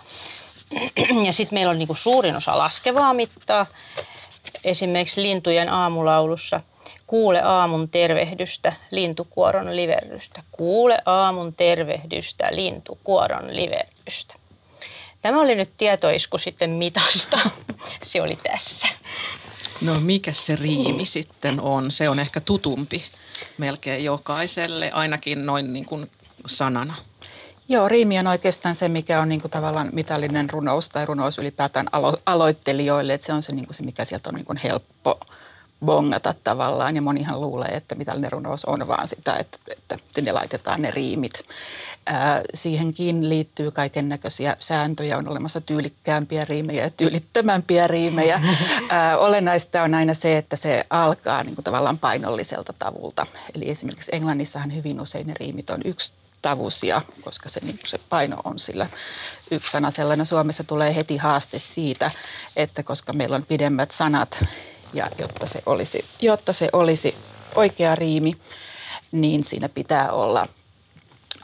Ja 1.26 1.34
sitten 1.34 1.56
meillä 1.56 1.72
on 1.72 1.80
niin 1.80 1.88
kuin 1.88 1.98
suurin 1.98 2.36
osa 2.36 2.58
laskevaa 2.58 3.14
mittaa. 3.14 3.66
Esimerkiksi 4.64 5.22
lintujen 5.22 5.70
aamulaulussa 5.70 6.62
Kuule 7.12 7.42
aamun 7.42 7.90
tervehdystä, 7.90 8.74
lintukuoron 8.92 9.76
liverrystä. 9.76 10.44
Kuule 10.52 11.02
aamun 11.06 11.54
tervehdystä, 11.54 12.48
lintukuoron 12.52 13.56
liverrystä. 13.56 14.36
Tämä 15.22 15.42
oli 15.42 15.56
nyt 15.56 15.70
tietoisku 15.78 16.38
sitten 16.38 16.70
mitasta. 16.70 17.40
Se 18.04 18.22
oli 18.22 18.38
tässä. 18.52 18.88
No 19.82 20.00
mikä 20.00 20.34
se 20.34 20.56
riimi 20.56 21.06
sitten 21.06 21.60
on? 21.60 21.92
Se 21.92 22.10
on 22.10 22.20
ehkä 22.20 22.42
tutumpi 22.42 23.04
melkein 23.58 24.04
jokaiselle, 24.04 24.92
ainakin 24.92 25.46
noin 25.46 25.74
niin 25.74 25.86
kuin 25.86 26.12
sanana. 26.46 26.96
Joo, 27.72 27.88
riimi 27.90 28.20
on 28.20 28.28
oikeastaan 28.28 28.76
se, 28.76 28.90
mikä 28.90 29.22
on 29.22 29.30
niin 29.30 29.42
kuin 29.42 29.52
tavallaan 29.52 29.90
mitallinen 29.94 30.50
runous 30.50 30.90
tai 30.90 31.06
runous 31.06 31.38
ylipäätään 31.38 31.88
alo- 31.92 32.22
aloittelijoille. 32.26 33.14
Että 33.14 33.28
se 33.28 33.34
on 33.34 33.42
se, 33.42 33.52
niin 33.52 33.66
kuin 33.66 33.76
se, 33.76 33.84
mikä 33.84 34.06
sieltä 34.06 34.30
on 34.30 34.36
niin 34.36 34.46
kuin 34.46 34.58
helppo 34.58 35.20
bongata 35.86 36.36
tavallaan. 36.44 36.96
Ja 36.96 37.02
monihan 37.02 37.42
luulee, 37.42 37.68
että 37.68 37.96
mitallinen 37.96 38.32
runous 38.32 38.66
on 38.66 38.88
vaan 38.88 39.08
sitä, 39.08 39.36
että, 39.36 39.58
että 39.72 39.98
sinne 40.14 40.32
laitetaan 40.32 40.82
ne 40.82 40.92
riimit. 40.92 41.34
Ää, 42.06 42.42
siihenkin 42.54 43.30
liittyy 43.30 43.72
kaiken 43.72 44.10
näköisiä 44.10 44.56
sääntöjä. 44.60 45.18
On 45.18 45.28
olemassa 45.28 45.62
tyylikkäämpiä 45.62 46.46
riimejä 46.46 46.84
ja 46.84 46.90
tyylittömämpiä 46.90 47.88
riimejä. 47.88 48.42
Ää, 48.90 49.18
olennaista 49.18 49.84
on 49.84 49.94
aina 49.94 50.14
se, 50.14 50.38
että 50.38 50.56
se 50.56 50.86
alkaa 50.90 51.44
niin 51.44 51.56
kuin 51.56 51.66
tavallaan 51.66 51.98
painolliselta 51.98 52.74
tavulta. 52.80 53.28
Eli 53.56 53.70
esimerkiksi 53.70 54.16
Englannissahan 54.16 54.76
hyvin 54.76 55.02
usein 55.02 55.28
ne 55.28 55.34
riimit 55.40 55.70
on 55.70 55.82
yksi 55.86 56.14
tavusia, 56.42 57.02
koska 57.22 57.50
se, 57.50 57.60
niin 57.64 57.80
se 57.86 58.00
paino 58.10 58.38
on 58.44 58.60
sillä 58.60 58.88
yksi 59.52 59.72
sana 59.72 59.92
sellainen. 59.92 60.26
Suomessa 60.26 60.64
tulee 60.64 60.96
heti 60.96 61.18
haaste 61.18 61.60
siitä, 61.60 62.12
että 62.56 62.84
koska 62.84 63.14
meillä 63.14 63.36
on 63.36 63.46
pidemmät 63.46 63.92
sanat 63.92 64.46
ja 64.94 65.10
jotta 65.18 65.46
se 65.46 65.64
olisi, 65.66 66.06
jotta 66.22 66.54
se 66.54 66.70
olisi 66.74 67.16
oikea 67.56 67.96
riimi, 67.96 68.34
niin 69.12 69.44
siinä 69.44 69.70
pitää 69.70 70.12
olla, 70.12 70.48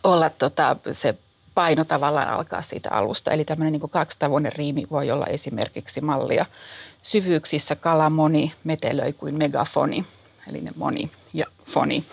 olla 0.04 0.30
tota, 0.30 0.76
se 0.92 1.16
paino 1.56 1.86
tavallaan 1.86 2.30
alkaa 2.30 2.62
siitä 2.62 2.90
alusta. 2.92 3.32
Eli 3.32 3.46
tämmöinen 3.46 3.74
niin 3.74 3.90
kaksitavuinen 3.90 4.54
riimi 4.54 4.88
voi 4.92 5.12
olla 5.12 5.26
esimerkiksi 5.26 6.02
mallia 6.02 6.46
syvyyksissä 7.02 7.76
kalamoni 7.76 8.54
metelöi 8.64 9.14
kuin 9.14 9.36
megafoni. 9.36 10.06
eli 10.50 10.62
ne 10.62 10.72
moni 10.76 11.12
ja 11.34 11.46
foni 11.66 12.06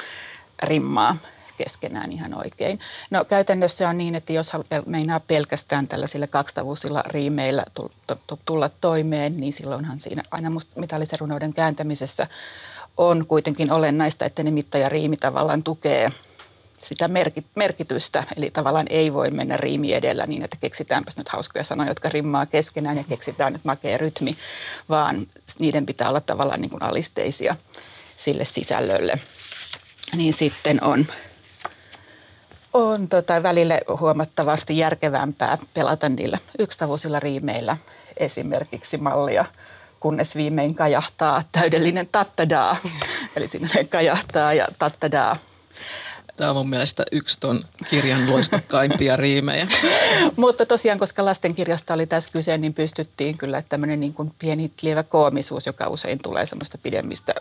rimmaa 0.62 1.16
keskenään 1.58 2.12
ihan 2.12 2.38
oikein. 2.38 2.80
No 3.10 3.24
käytännössä 3.24 3.88
on 3.88 3.98
niin, 3.98 4.14
että 4.14 4.32
jos 4.32 4.52
meinaa 4.86 5.20
pelkästään 5.20 5.88
tällaisilla 5.88 6.26
kaksitavuisilla 6.26 7.02
riimeillä 7.06 7.64
tulla 8.46 8.68
toimeen, 8.80 9.40
niin 9.40 9.52
silloinhan 9.52 10.00
siinä 10.00 10.22
aina 10.30 10.50
mitallisen 10.76 11.20
runouden 11.20 11.54
kääntämisessä 11.54 12.26
on 12.96 13.26
kuitenkin 13.26 13.72
olennaista, 13.72 14.24
että 14.24 14.42
ne 14.42 14.50
mitta 14.50 14.78
ja 14.78 14.88
riimi 14.88 15.16
tavallaan 15.16 15.62
tukee 15.62 16.10
sitä 16.78 17.08
merkitystä. 17.54 18.24
Eli 18.36 18.50
tavallaan 18.50 18.86
ei 18.90 19.12
voi 19.12 19.30
mennä 19.30 19.56
riimi 19.56 19.92
edellä 19.92 20.26
niin, 20.26 20.42
että 20.42 20.56
keksitäänpäs 20.60 21.16
nyt 21.16 21.28
hauskoja 21.28 21.64
sanoja, 21.64 21.90
jotka 21.90 22.08
rimmaa 22.08 22.46
keskenään 22.46 22.96
ja 22.96 23.04
keksitään 23.04 23.52
nyt 23.52 23.64
makea 23.64 23.98
rytmi, 23.98 24.36
vaan 24.88 25.26
niiden 25.60 25.86
pitää 25.86 26.08
olla 26.08 26.20
tavallaan 26.20 26.60
niin 26.60 26.70
kuin 26.70 26.82
alisteisia 26.82 27.56
sille 28.16 28.44
sisällölle. 28.44 29.20
Niin 30.16 30.32
sitten 30.32 30.84
on 30.84 31.06
on 32.74 33.08
tota, 33.08 33.42
välillä 33.42 33.80
huomattavasti 34.00 34.78
järkevämpää 34.78 35.58
pelata 35.74 36.08
niillä 36.08 36.38
yksitavuisilla 36.58 37.20
riimeillä 37.20 37.76
esimerkiksi 38.16 38.98
mallia, 38.98 39.44
kunnes 40.00 40.36
viimein 40.36 40.74
kajahtaa 40.74 41.42
täydellinen 41.52 42.08
tattadaa. 42.12 42.76
Eli 43.36 43.48
sinne 43.48 43.84
kajahtaa 43.84 44.54
ja 44.54 44.68
tattadaa. 44.78 45.36
Tämä 46.36 46.50
on 46.50 46.56
mun 46.56 46.70
mielestä 46.70 47.04
yksi 47.12 47.40
ton 47.40 47.60
kirjan 47.90 48.30
loistokkaimpia 48.30 49.16
riimejä. 49.26 49.66
Mutta 50.36 50.66
tosiaan, 50.66 50.98
koska 50.98 51.24
lastenkirjasta 51.24 51.94
oli 51.94 52.06
tässä 52.06 52.30
kyse, 52.32 52.58
niin 52.58 52.74
pystyttiin 52.74 53.38
kyllä 53.38 53.62
tämmöinen 53.68 54.00
niin 54.00 54.14
kuin 54.14 54.32
pieni 54.38 54.70
lievä 54.82 55.02
koomisuus, 55.02 55.66
joka 55.66 55.88
usein 55.88 56.18
tulee 56.18 56.46
semmoista 56.46 56.78
pidemmistä 56.78 57.34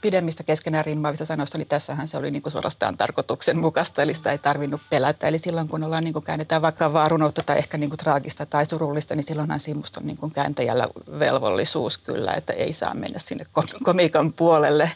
pidemmistä 0.00 0.42
keskenään 0.42 0.84
rimmaavista 0.84 1.24
sanoista, 1.24 1.58
niin 1.58 1.68
tässähän 1.68 2.08
se 2.08 2.16
oli 2.16 2.30
niin 2.30 2.42
kuin 2.42 2.52
suorastaan 2.52 2.96
tarkoituksenmukaista, 2.96 4.02
eli 4.02 4.14
sitä 4.14 4.32
ei 4.32 4.38
tarvinnut 4.38 4.80
pelätä. 4.90 5.28
Eli 5.28 5.38
silloin 5.38 5.68
kun 5.68 5.84
ollaan 5.84 6.04
niin 6.04 6.12
kuin 6.12 6.24
käännetään 6.24 6.62
vaikka 6.62 6.92
vaarunoutta 6.92 7.42
tai 7.42 7.58
ehkä 7.58 7.78
niin 7.78 7.90
kuin 7.90 7.98
traagista 7.98 8.46
tai 8.46 8.66
surullista, 8.66 9.14
niin 9.14 9.24
silloinhan 9.24 9.60
simusta 9.60 10.00
on 10.00 10.06
niin 10.06 10.16
kuin 10.16 10.32
kääntäjällä 10.32 10.88
velvollisuus 11.18 11.98
kyllä, 11.98 12.32
että 12.32 12.52
ei 12.52 12.72
saa 12.72 12.94
mennä 12.94 13.18
sinne 13.18 13.46
komiikan 13.84 14.32
puolelle. 14.32 14.90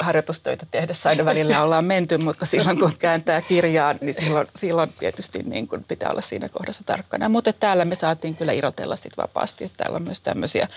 Harjoitustöitä 0.00 0.66
tehdessä 0.70 1.08
aina 1.08 1.24
välillä 1.24 1.62
ollaan 1.62 1.84
menty, 1.84 2.18
mutta 2.18 2.46
silloin 2.46 2.78
kun 2.78 2.92
kääntää 2.98 3.42
kirjaa, 3.42 3.94
niin 4.00 4.14
silloin, 4.14 4.46
silloin 4.56 4.92
tietysti 5.00 5.38
niin 5.38 5.68
kuin 5.68 5.84
pitää 5.84 6.10
olla 6.10 6.20
siinä 6.20 6.48
kohdassa 6.48 6.82
tarkkana. 6.86 7.28
Mutta 7.28 7.52
täällä 7.52 7.84
me 7.84 7.94
saatiin 7.94 8.36
kyllä 8.36 8.52
irrotella 8.52 8.96
sit 8.96 9.16
vapaasti. 9.16 9.72
Täällä 9.76 9.96
on 9.96 10.02
myös 10.02 10.20
tämmöisiä 10.20 10.68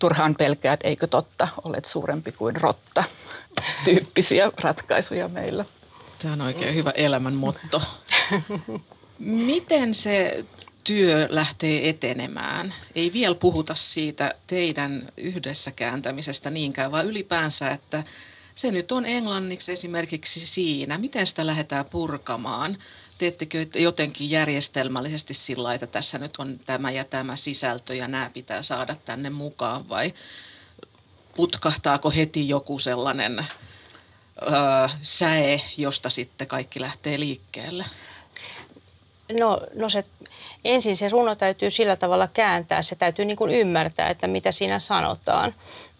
turhaan 0.00 0.34
pelkäät, 0.34 0.80
eikö 0.84 1.06
totta, 1.06 1.48
olet 1.68 1.84
suurempi 1.84 2.32
kuin 2.32 2.56
rotta, 2.56 3.04
tyyppisiä 3.84 4.52
ratkaisuja 4.60 5.28
meillä. 5.28 5.64
Tämä 6.18 6.32
on 6.32 6.40
oikein 6.40 6.74
hyvä 6.74 6.90
elämän 6.90 7.34
motto. 7.34 7.82
Miten 9.18 9.94
se 9.94 10.44
työ 10.84 11.26
lähtee 11.30 11.88
etenemään? 11.88 12.74
Ei 12.94 13.12
vielä 13.12 13.34
puhuta 13.34 13.74
siitä 13.74 14.34
teidän 14.46 15.08
yhdessä 15.16 15.70
kääntämisestä 15.70 16.50
niinkään, 16.50 16.92
vaan 16.92 17.06
ylipäänsä, 17.06 17.70
että 17.70 18.04
se 18.60 18.70
nyt 18.70 18.92
on 18.92 19.06
englanniksi 19.06 19.72
esimerkiksi 19.72 20.46
siinä. 20.46 20.98
Miten 20.98 21.26
sitä 21.26 21.46
lähdetään 21.46 21.84
purkamaan? 21.84 22.78
teettekö 23.18 23.66
jotenkin 23.74 24.30
järjestelmällisesti 24.30 25.34
sillä 25.34 25.74
että 25.74 25.86
tässä 25.86 26.18
nyt 26.18 26.36
on 26.38 26.60
tämä 26.66 26.90
ja 26.90 27.04
tämä 27.04 27.36
sisältö 27.36 27.94
ja 27.94 28.08
nämä 28.08 28.30
pitää 28.34 28.62
saada 28.62 28.96
tänne 29.04 29.30
mukaan 29.30 29.88
vai 29.88 30.14
putkahtaako 31.36 32.10
heti 32.10 32.48
joku 32.48 32.78
sellainen 32.78 33.38
öö, 33.38 34.88
säe, 35.02 35.60
josta 35.76 36.10
sitten 36.10 36.46
kaikki 36.46 36.80
lähtee 36.80 37.20
liikkeelle? 37.20 37.84
No, 39.38 39.60
no 39.74 39.88
se, 39.88 40.04
ensin 40.64 40.96
se 40.96 41.08
runo 41.08 41.34
täytyy 41.34 41.70
sillä 41.70 41.96
tavalla 41.96 42.28
kääntää, 42.28 42.82
se 42.82 42.94
täytyy 42.94 43.24
niin 43.24 43.36
kuin 43.36 43.50
ymmärtää, 43.50 44.10
että 44.10 44.26
mitä 44.26 44.52
siinä 44.52 44.78
sanotaan. 44.78 45.54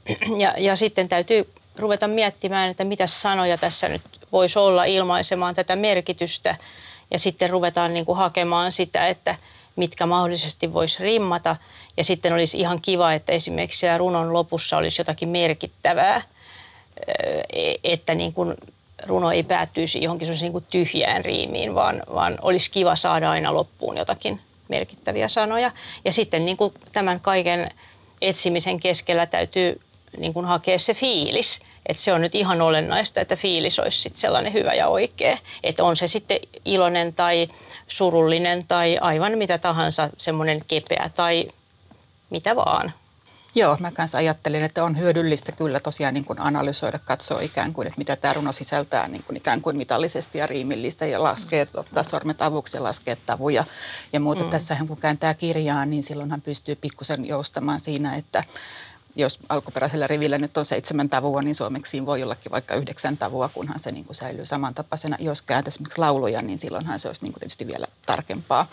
Ja, 0.38 0.54
ja 0.58 0.76
sitten 0.76 1.08
täytyy 1.08 1.46
ruveta 1.80 2.08
miettimään, 2.08 2.70
että 2.70 2.84
mitä 2.84 3.06
sanoja 3.06 3.58
tässä 3.58 3.88
nyt 3.88 4.02
voisi 4.32 4.58
olla 4.58 4.84
ilmaisemaan 4.84 5.54
tätä 5.54 5.76
merkitystä 5.76 6.56
ja 7.10 7.18
sitten 7.18 7.50
ruvetaan 7.50 7.94
niin 7.94 8.06
kuin 8.06 8.18
hakemaan 8.18 8.72
sitä, 8.72 9.06
että 9.06 9.36
mitkä 9.76 10.06
mahdollisesti 10.06 10.72
voisi 10.72 11.02
rimmata. 11.02 11.56
Ja 11.96 12.04
sitten 12.04 12.32
olisi 12.32 12.58
ihan 12.58 12.80
kiva, 12.80 13.12
että 13.12 13.32
esimerkiksi 13.32 13.78
siellä 13.78 13.98
runon 13.98 14.32
lopussa 14.32 14.76
olisi 14.76 15.00
jotakin 15.00 15.28
merkittävää, 15.28 16.22
e, 17.52 17.74
että 17.84 18.14
niin 18.14 18.32
kuin 18.32 18.54
runo 19.06 19.30
ei 19.30 19.42
päättyisi 19.42 20.02
johonkin 20.02 20.28
niin 20.40 20.52
kuin 20.52 20.66
tyhjään 20.70 21.24
riimiin, 21.24 21.74
vaan, 21.74 22.02
vaan 22.14 22.38
olisi 22.42 22.70
kiva 22.70 22.96
saada 22.96 23.30
aina 23.30 23.54
loppuun 23.54 23.96
jotakin 23.96 24.40
merkittäviä 24.68 25.28
sanoja. 25.28 25.72
Ja 26.04 26.12
sitten 26.12 26.44
niin 26.44 26.56
kuin 26.56 26.74
tämän 26.92 27.20
kaiken 27.20 27.70
etsimisen 28.20 28.80
keskellä 28.80 29.26
täytyy 29.26 29.80
niin 30.16 30.34
kuin 30.34 30.46
hakea 30.46 30.78
se 30.78 30.94
fiilis. 30.94 31.60
Että 31.86 32.02
se 32.02 32.12
on 32.12 32.20
nyt 32.20 32.34
ihan 32.34 32.60
olennaista, 32.62 33.20
että 33.20 33.36
fiilis 33.36 33.78
olisi 33.78 33.98
sit 33.98 34.16
sellainen 34.16 34.52
hyvä 34.52 34.74
ja 34.74 34.88
oikea. 34.88 35.38
Että 35.62 35.84
on 35.84 35.96
se 35.96 36.06
sitten 36.06 36.38
iloinen 36.64 37.14
tai 37.14 37.48
surullinen 37.88 38.64
tai 38.68 38.98
aivan 39.00 39.38
mitä 39.38 39.58
tahansa, 39.58 40.10
semmoinen 40.16 40.64
kepeä 40.68 41.10
tai 41.14 41.48
mitä 42.30 42.56
vaan. 42.56 42.92
Joo, 43.54 43.76
mä 43.80 43.90
kanssa 43.90 44.18
ajattelin, 44.18 44.62
että 44.62 44.84
on 44.84 44.98
hyödyllistä 44.98 45.52
kyllä 45.52 45.80
tosiaan 45.80 46.14
niin 46.14 46.24
kuin 46.24 46.40
analysoida, 46.40 46.98
katsoa 46.98 47.40
ikään 47.40 47.72
kuin, 47.72 47.86
että 47.86 47.98
mitä 47.98 48.16
tämä 48.16 48.34
runo 48.34 48.52
sisältää 48.52 49.08
niin 49.08 49.22
kuin 49.22 49.36
ikään 49.36 49.60
kuin 49.60 49.76
mitallisesti 49.76 50.38
ja 50.38 50.46
riimillistä 50.46 51.06
ja 51.06 51.22
laskee, 51.22 51.66
ottaa 51.74 52.02
sormet 52.02 52.42
avuksi 52.42 52.76
ja 52.76 52.82
laskea 52.82 53.16
tavuja 53.26 53.64
ja 54.12 54.20
muuta. 54.20 54.44
Mm. 54.44 54.50
Tässähän 54.50 54.88
kun 54.88 54.96
kääntää 54.96 55.34
kirjaa, 55.34 55.86
niin 55.86 56.02
silloinhan 56.02 56.40
pystyy 56.40 56.76
pikkusen 56.76 57.24
joustamaan 57.24 57.80
siinä, 57.80 58.16
että 58.16 58.44
jos 59.16 59.38
alkuperäisellä 59.48 60.06
rivillä 60.06 60.38
nyt 60.38 60.56
on 60.56 60.64
seitsemän 60.64 61.08
tavua, 61.08 61.42
niin 61.42 61.54
suomeksi 61.54 62.06
voi 62.06 62.22
ollakin 62.22 62.52
vaikka 62.52 62.74
yhdeksän 62.74 63.16
tavua, 63.16 63.48
kunhan 63.48 63.78
se 63.78 63.92
niin 63.92 64.04
kuin 64.04 64.16
säilyy 64.16 64.46
samantapaisena. 64.46 65.16
Jos 65.20 65.42
kääntäisi 65.42 65.76
esimerkiksi 65.76 66.00
lauluja, 66.00 66.42
niin 66.42 66.58
silloinhan 66.58 67.00
se 67.00 67.08
olisi 67.08 67.22
niin 67.22 67.32
kuin 67.32 67.40
tietysti 67.40 67.66
vielä 67.66 67.86
tarkempaa. 68.06 68.66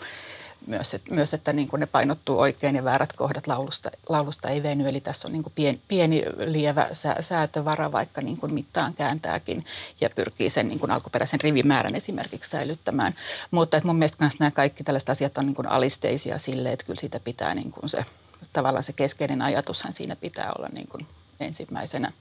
Myös, 0.66 0.94
että, 0.94 1.14
myös, 1.14 1.34
että 1.34 1.52
niin 1.52 1.68
kuin 1.68 1.80
ne 1.80 1.86
painottuu 1.86 2.38
oikein 2.38 2.76
ja 2.76 2.84
väärät 2.84 3.12
kohdat 3.12 3.46
laulusta, 3.46 3.90
laulusta 4.08 4.48
ei 4.48 4.62
veny. 4.62 4.88
Eli 4.88 5.00
tässä 5.00 5.28
on 5.28 5.32
niin 5.32 5.42
kuin 5.42 5.52
pieni, 5.56 5.80
pieni 5.88 6.24
lievä 6.36 6.88
sä, 6.92 7.16
säätövara, 7.20 7.92
vaikka 7.92 8.20
niin 8.20 8.36
kuin 8.36 8.54
mittaan 8.54 8.94
kääntääkin 8.94 9.64
ja 10.00 10.10
pyrkii 10.10 10.50
sen 10.50 10.68
niin 10.68 10.78
kuin 10.78 10.90
alkuperäisen 10.90 11.40
rivimäärän 11.40 11.94
esimerkiksi 11.94 12.50
säilyttämään. 12.50 13.14
Mutta 13.50 13.76
että 13.76 13.86
mun 13.86 13.96
mielestä 13.96 14.26
nämä 14.38 14.50
kaikki 14.50 14.84
tällaiset 14.84 15.10
asiat 15.10 15.38
on 15.38 15.46
niin 15.46 15.54
kuin 15.54 15.68
alisteisia 15.68 16.38
sille, 16.38 16.72
että 16.72 16.86
kyllä 16.86 17.00
siitä 17.00 17.20
pitää 17.20 17.54
niin 17.54 17.72
kuin 17.72 17.88
se 17.88 18.04
tavallaan 18.52 18.84
se 18.84 18.92
keskeinen 18.92 19.42
ajatushan 19.42 19.92
siinä 19.92 20.16
pitää 20.16 20.52
olla 20.58 20.68
niin 20.72 20.88
kuin 20.88 21.06
ensimmäisenä. 21.40 22.12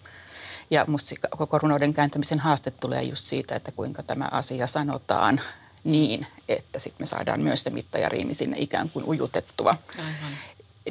Ja 0.71 0.86
musta 0.88 1.15
koko 1.38 1.57
runouden 1.57 1.93
kääntämisen 1.93 2.39
haaste 2.39 2.71
tulee 2.71 3.03
just 3.03 3.25
siitä, 3.25 3.55
että 3.55 3.71
kuinka 3.71 4.03
tämä 4.03 4.27
asia 4.31 4.67
sanotaan 4.67 5.41
niin, 5.83 6.27
että 6.50 6.79
sitten 6.79 7.01
me 7.01 7.05
saadaan 7.05 7.41
myös 7.41 7.63
se 7.63 7.69
mitta 7.69 7.97
ja 7.97 8.09
riimi 8.09 8.33
sinne 8.33 8.57
ikään 8.59 8.89
kuin 8.89 9.05
ujutettua. 9.05 9.77
Aivan. 9.97 10.38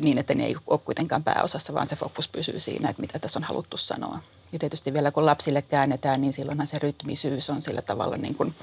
Niin, 0.00 0.18
että 0.18 0.34
ne 0.34 0.46
ei 0.46 0.56
ole 0.66 0.80
kuitenkaan 0.84 1.24
pääosassa, 1.24 1.74
vaan 1.74 1.86
se 1.86 1.96
fokus 1.96 2.28
pysyy 2.28 2.60
siinä, 2.60 2.90
että 2.90 3.02
mitä 3.02 3.18
tässä 3.18 3.38
on 3.38 3.44
haluttu 3.44 3.76
sanoa. 3.76 4.18
Ja 4.52 4.58
tietysti 4.58 4.92
vielä 4.92 5.10
kun 5.10 5.26
lapsille 5.26 5.62
käännetään, 5.62 6.20
niin 6.20 6.32
silloinhan 6.32 6.66
se 6.66 6.78
rytmisyys 6.78 7.50
on 7.50 7.62
sillä 7.62 7.82
tavalla 7.82 8.16
niin 8.16 8.34
kuin 8.34 8.54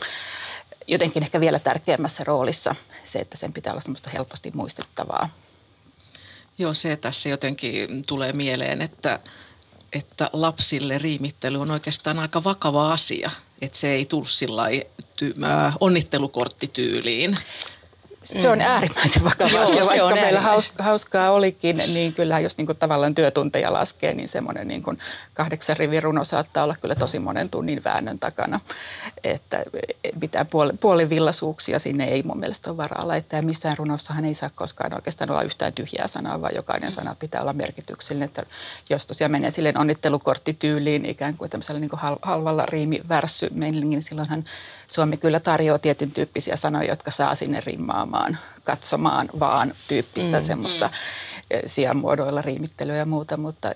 jotenkin 0.87 1.23
ehkä 1.23 1.39
vielä 1.39 1.59
tärkeämmässä 1.59 2.23
roolissa. 2.23 2.75
Se, 3.05 3.19
että 3.19 3.37
sen 3.37 3.53
pitää 3.53 3.73
olla 3.73 3.81
semmoista 3.81 4.09
helposti 4.09 4.51
muistettavaa 4.55 5.29
Joo, 6.57 6.73
se 6.73 6.95
tässä 6.95 7.29
jotenkin 7.29 8.05
tulee 8.05 8.33
mieleen, 8.33 8.81
että, 8.81 9.19
että 9.93 10.29
lapsille 10.33 10.97
riimittely 10.97 11.61
on 11.61 11.71
oikeastaan 11.71 12.19
aika 12.19 12.43
vakava 12.43 12.93
asia. 12.93 13.31
Että 13.61 13.77
se 13.77 13.91
ei 13.91 14.05
tule 14.05 14.27
sillä 14.27 14.63
äh, 14.63 15.75
onnittelukorttityyliin. 15.79 17.37
Se 18.23 18.49
on 18.49 18.57
mm. 18.57 18.65
äärimmäisen 18.65 19.23
vakava 19.23 19.49
Joo, 19.49 19.69
asia, 19.69 19.85
vaikka 19.85 20.05
on 20.05 20.13
meillä 20.13 20.41
hauska, 20.41 20.83
hauskaa 20.83 21.31
olikin, 21.31 21.77
niin 21.77 22.13
kyllä 22.13 22.39
jos 22.39 22.57
niin 22.57 22.65
kuin 22.65 22.77
tavallaan 22.77 23.15
työtunteja 23.15 23.73
laskee, 23.73 24.13
niin 24.13 24.27
semmoinen 24.27 24.67
niin 24.67 24.83
kuin 24.83 24.99
kahdeksan 25.33 25.77
rivin 25.77 26.03
runo 26.03 26.23
saattaa 26.23 26.63
olla 26.63 26.75
kyllä 26.81 26.95
tosi 26.95 27.19
monen 27.19 27.49
tunnin 27.49 27.83
väännön 27.83 28.19
takana. 28.19 28.59
Että 29.23 29.63
mitään 30.21 30.47
puoli, 30.47 30.73
puolivillaisuuksia 30.79 31.79
sinne 31.79 32.03
ei 32.03 32.23
mun 32.23 32.39
mielestä 32.39 32.69
ole 32.69 32.77
varaa 32.77 33.07
laittaa. 33.07 33.39
Ja 33.39 33.43
missään 33.43 33.77
runossahan 33.77 34.25
ei 34.25 34.33
saa 34.33 34.49
koskaan 34.55 34.93
oikeastaan 34.93 35.29
olla 35.29 35.43
yhtään 35.43 35.73
tyhjää 35.73 36.07
sanaa, 36.07 36.41
vaan 36.41 36.55
jokainen 36.55 36.91
sana 36.91 37.15
pitää 37.19 37.41
olla 37.41 37.53
merkityksellinen. 37.53 38.25
Että 38.25 38.45
jos 38.89 39.05
tosiaan 39.05 39.31
menee 39.31 39.51
silleen 39.51 39.77
onnittelukorttityyliin 39.77 41.05
ikään 41.05 41.37
kuin 41.37 41.49
tämmöisellä 41.49 41.79
niin 41.79 41.89
kuin 41.89 41.99
halvalla 42.21 42.65
riimivärssy 42.65 43.49
niin 43.53 44.03
silloinhan 44.03 44.43
Suomi 44.87 45.17
kyllä 45.17 45.39
tarjoaa 45.39 45.79
tietyn 45.79 46.11
tyyppisiä 46.11 46.55
sanoja, 46.55 46.89
jotka 46.89 47.11
saa 47.11 47.35
sinne 47.35 47.61
rimmaamaan 47.65 48.12
katsomaan, 48.13 48.37
katsomaan 48.63 49.29
vaan 49.39 49.73
tyyppistä 49.87 50.39
mm, 50.39 50.45
semmoista 50.45 50.87
mm. 50.87 51.59
sijamuodoilla 51.65 52.41
riimittelyä 52.41 52.95
ja 52.95 53.05
muuta, 53.05 53.37
mutta 53.37 53.71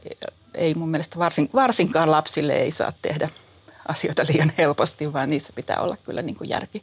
ei 0.53 0.74
mun 0.74 0.89
mielestä 0.89 1.20
varsin, 1.20 1.50
varsinkaan 1.53 2.12
lapsille 2.12 2.53
ei 2.53 2.72
saa 2.72 2.94
tehdä 3.01 3.29
asioita 3.88 4.25
liian 4.29 4.53
helposti, 4.58 5.13
vaan 5.13 5.29
niissä 5.29 5.53
pitää 5.53 5.79
olla 5.79 5.98
kyllä 5.98 6.22
niin 6.22 6.36
kuin 6.36 6.50
järki, 6.50 6.82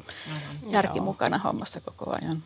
järki 0.70 1.00
mukana 1.00 1.38
hommassa 1.38 1.80
koko 1.80 2.16
ajan. 2.22 2.42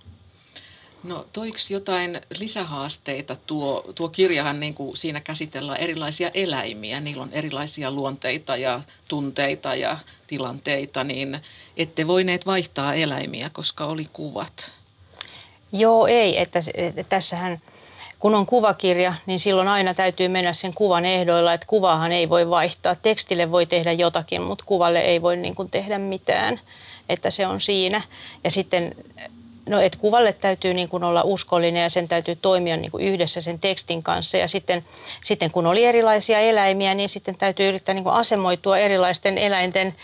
No 1.05 1.27
toiko 1.33 1.59
jotain 1.71 2.21
lisähaasteita? 2.39 3.37
Tuo, 3.37 3.85
tuo 3.95 4.09
kirjahan 4.09 4.61
niin 4.61 4.75
kuin 4.75 4.97
siinä 4.97 5.21
käsitellään 5.21 5.81
erilaisia 5.81 6.31
eläimiä. 6.35 7.01
Niillä 7.01 7.23
on 7.23 7.33
erilaisia 7.33 7.91
luonteita 7.91 8.57
ja 8.57 8.81
tunteita 9.09 9.75
ja 9.75 9.99
tilanteita, 10.27 11.05
niin 11.05 11.41
ette 11.77 12.07
voineet 12.07 12.47
vaihtaa 12.47 12.95
eläimiä, 12.95 13.51
koska 13.53 13.87
oli 13.87 14.09
kuvat. 14.13 14.79
Joo, 15.73 16.07
ei. 16.07 16.41
Että, 16.41 16.61
että 16.75 17.05
tässähän 17.09 17.61
kun 18.19 18.35
on 18.35 18.47
kuvakirja, 18.47 19.15
niin 19.27 19.41
silloin 19.41 19.69
aina 19.69 19.95
täytyy 19.95 20.29
mennä 20.29 20.53
sen 20.53 20.75
kuvan 20.75 21.05
ehdoilla, 21.05 21.53
että 21.53 21.67
kuvahan 21.67 22.13
ei 22.13 22.29
voi 22.29 22.51
vaihtaa. 22.51 22.95
Tekstille 22.95 23.51
voi 23.51 23.67
tehdä 23.67 23.93
jotakin, 23.93 24.43
mutta 24.43 24.65
kuvalle 24.65 25.01
ei 25.01 25.23
voi 25.23 25.37
niin 25.37 25.55
kuin 25.55 25.71
tehdä 25.71 25.99
mitään, 25.99 26.61
että 27.09 27.31
se 27.31 27.47
on 27.47 27.61
siinä. 27.61 28.03
Ja 28.45 28.51
sitten 28.51 28.95
No, 29.69 29.81
että 29.81 29.99
kuvalle 29.99 30.33
täytyy 30.33 30.75
niin 30.75 30.89
kuin 30.89 31.05
olla 31.05 31.23
uskollinen 31.23 31.83
ja 31.83 31.91
sen 31.91 32.09
täytyy 32.09 32.37
toimia 32.37 32.77
niin 32.77 32.91
kuin 32.91 33.05
yhdessä 33.05 33.41
sen 33.41 33.59
tekstin 33.59 34.03
kanssa. 34.03 34.37
Ja 34.37 34.49
sitten, 34.49 34.85
sitten 35.23 35.51
kun 35.51 35.67
oli 35.67 35.85
erilaisia 35.85 36.41
eläimiä, 36.41 36.95
niin 36.95 37.09
sitten 37.09 37.35
täytyy 37.35 37.69
yrittää 37.69 37.95
niin 37.95 38.05
kuin 38.05 38.15
asemoitua 38.15 38.79
erilaisten 38.79 39.39
eläinten 39.39 39.95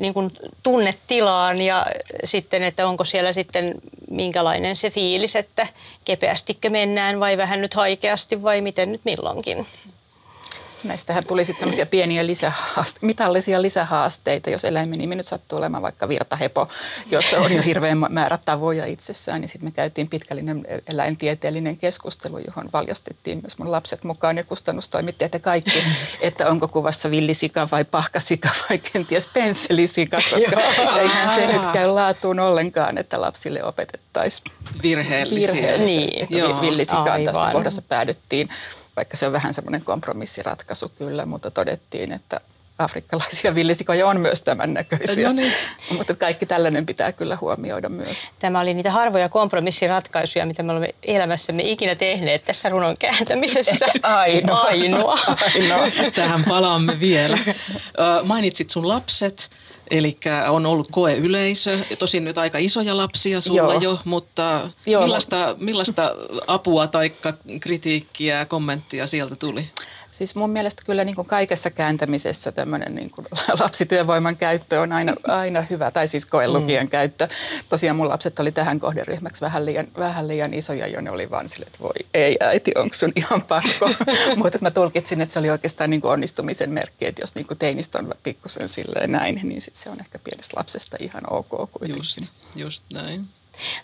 niin 0.00 0.14
kuin 0.14 0.30
tunnetilaan 0.62 1.62
ja 1.62 1.86
sitten, 2.24 2.62
että 2.62 2.88
onko 2.88 3.04
siellä 3.04 3.32
sitten 3.32 3.74
minkälainen 4.10 4.76
se 4.76 4.90
fiilis, 4.90 5.36
että 5.36 5.66
kepeästikö 6.04 6.70
mennään 6.70 7.20
vai 7.20 7.36
vähän 7.36 7.60
nyt 7.60 7.74
haikeasti 7.74 8.42
vai 8.42 8.60
miten 8.60 8.92
nyt 8.92 9.00
milloinkin. 9.04 9.66
Näistähän 10.84 11.24
tuli 11.26 11.44
sitten 11.44 11.58
semmoisia 11.58 11.86
pieniä 11.86 12.22
lisähaaste- 12.22 12.98
mitallisia 13.00 13.62
lisähaasteita, 13.62 14.50
jos 14.50 14.64
eläimen 14.64 14.98
nimi 14.98 15.14
nyt 15.14 15.26
sattuu 15.26 15.58
olemaan 15.58 15.82
vaikka 15.82 16.08
virtahepo, 16.08 16.66
jossa 17.10 17.38
on 17.38 17.52
jo 17.52 17.62
hirveän 17.62 17.98
määrä 18.08 18.38
tavoja 18.44 18.86
itsessään. 18.86 19.42
Ja 19.42 19.48
sitten 19.48 19.66
me 19.66 19.70
käytiin 19.70 20.08
pitkällinen 20.08 20.66
eläintieteellinen 20.92 21.76
keskustelu, 21.76 22.38
johon 22.38 22.68
valjastettiin 22.72 23.38
myös 23.42 23.58
mun 23.58 23.72
lapset 23.72 24.04
mukaan 24.04 24.36
ja 24.36 24.44
kustannustoimittajat 24.44 25.32
ja 25.32 25.40
kaikki, 25.40 25.82
että 26.20 26.48
onko 26.48 26.68
kuvassa 26.68 27.10
villisika 27.10 27.68
vai 27.72 27.84
pahkasika 27.84 28.48
vai 28.70 28.78
kenties 28.78 29.26
pensselisika, 29.26 30.18
koska 30.30 30.60
eihän 31.00 31.34
se 31.34 31.46
nyt 31.46 31.66
käy 31.72 31.86
laatuun 31.86 32.40
ollenkaan, 32.40 32.98
että 32.98 33.20
lapsille 33.20 33.64
opetettaisiin 33.64 34.52
virheellisiä. 34.82 35.52
Virheellisesti. 35.52 36.26
Niin. 36.30 36.60
Villisikaan 36.60 37.24
tässä 37.24 37.48
kohdassa 37.52 37.82
päädyttiin 37.82 38.48
vaikka 38.96 39.16
se 39.16 39.26
on 39.26 39.32
vähän 39.32 39.54
semmoinen 39.54 39.84
kompromissiratkaisu 39.84 40.88
kyllä, 40.88 41.26
mutta 41.26 41.50
todettiin, 41.50 42.12
että 42.12 42.40
afrikkalaisia 42.80 43.54
villisikoja 43.54 44.06
on 44.06 44.20
myös 44.20 44.42
tämän 44.42 44.74
näköisiä. 44.74 45.26
No 45.26 45.32
niin. 45.32 45.52
Mutta 45.90 46.16
kaikki 46.16 46.46
tällainen 46.46 46.86
pitää 46.86 47.12
kyllä 47.12 47.38
huomioida 47.40 47.88
myös. 47.88 48.26
Tämä 48.38 48.60
oli 48.60 48.74
niitä 48.74 48.90
harvoja 48.90 49.28
kompromissiratkaisuja, 49.28 50.46
mitä 50.46 50.62
me 50.62 50.72
olemme 50.72 50.94
elämässämme 51.02 51.62
ikinä 51.62 51.94
tehneet 51.94 52.44
tässä 52.44 52.68
runon 52.68 52.96
kääntämisessä. 52.98 53.86
Ainoa. 54.02 54.60
Ainoa. 54.60 55.18
Ainoa. 55.54 55.88
Tähän 56.14 56.44
palaamme 56.48 57.00
vielä. 57.00 57.38
Mainitsit 58.24 58.70
sun 58.70 58.88
lapset. 58.88 59.50
Eli 59.90 60.18
on 60.48 60.66
ollut 60.66 60.88
koeyleisö, 60.90 61.78
tosin 61.98 62.24
nyt 62.24 62.38
aika 62.38 62.58
isoja 62.58 62.96
lapsia 62.96 63.40
sulla 63.40 63.58
Joo. 63.58 63.80
jo, 63.80 63.98
mutta 64.04 64.70
Joo. 64.86 65.02
Millaista, 65.02 65.56
millaista 65.58 66.14
apua 66.46 66.86
tai 66.86 67.12
kritiikkiä, 67.60 68.44
kommenttia 68.44 69.06
sieltä 69.06 69.36
tuli? 69.36 69.70
Siis 70.10 70.34
mun 70.34 70.50
mielestä 70.50 70.82
kyllä 70.86 71.04
niin 71.04 71.16
kuin 71.16 71.28
kaikessa 71.28 71.70
kääntämisessä 71.70 72.52
tämmöinen 72.52 72.94
niin 72.94 73.10
kuin 73.10 73.26
lapsityövoiman 73.60 74.36
käyttö 74.36 74.80
on 74.80 74.92
aina, 74.92 75.14
aina 75.28 75.62
hyvä, 75.70 75.90
tai 75.90 76.08
siis 76.08 76.26
koelukijan 76.26 76.86
mm. 76.86 76.90
käyttö. 76.90 77.28
Tosiaan 77.68 77.96
mun 77.96 78.08
lapset 78.08 78.38
oli 78.38 78.52
tähän 78.52 78.80
kohderyhmäksi 78.80 79.40
vähän 79.40 79.66
liian, 79.66 79.88
vähän 79.98 80.28
liian 80.28 80.54
isoja, 80.54 80.86
jo 80.86 81.00
ne 81.00 81.10
oli 81.10 81.30
vaan 81.30 81.48
sille, 81.48 81.66
että 81.66 81.78
voi 81.80 81.94
ei 82.14 82.36
äiti, 82.40 82.72
onko 82.76 82.94
sun 82.94 83.12
ihan 83.16 83.42
pakko. 83.42 83.90
Mutta 84.42 84.58
mä 84.60 84.70
tulkitsin, 84.70 85.20
että 85.20 85.32
se 85.32 85.38
oli 85.38 85.50
oikeastaan 85.50 85.90
niin 85.90 86.00
kuin 86.00 86.12
onnistumisen 86.12 86.70
merkki, 86.70 87.06
että 87.06 87.22
jos 87.22 87.34
niin 87.34 87.46
kuin 87.46 87.58
teinistä 87.58 87.98
on 87.98 88.14
pikkusen 88.22 88.68
silleen 88.68 89.12
näin, 89.12 89.40
niin 89.42 89.60
sit 89.60 89.76
se 89.76 89.90
on 89.90 90.00
ehkä 90.00 90.18
pienestä 90.18 90.56
lapsesta 90.56 90.96
ihan 91.00 91.22
ok 91.32 91.48
kuitenkin. 91.48 91.96
Just, 91.96 92.32
just 92.56 92.84
näin. 92.92 93.26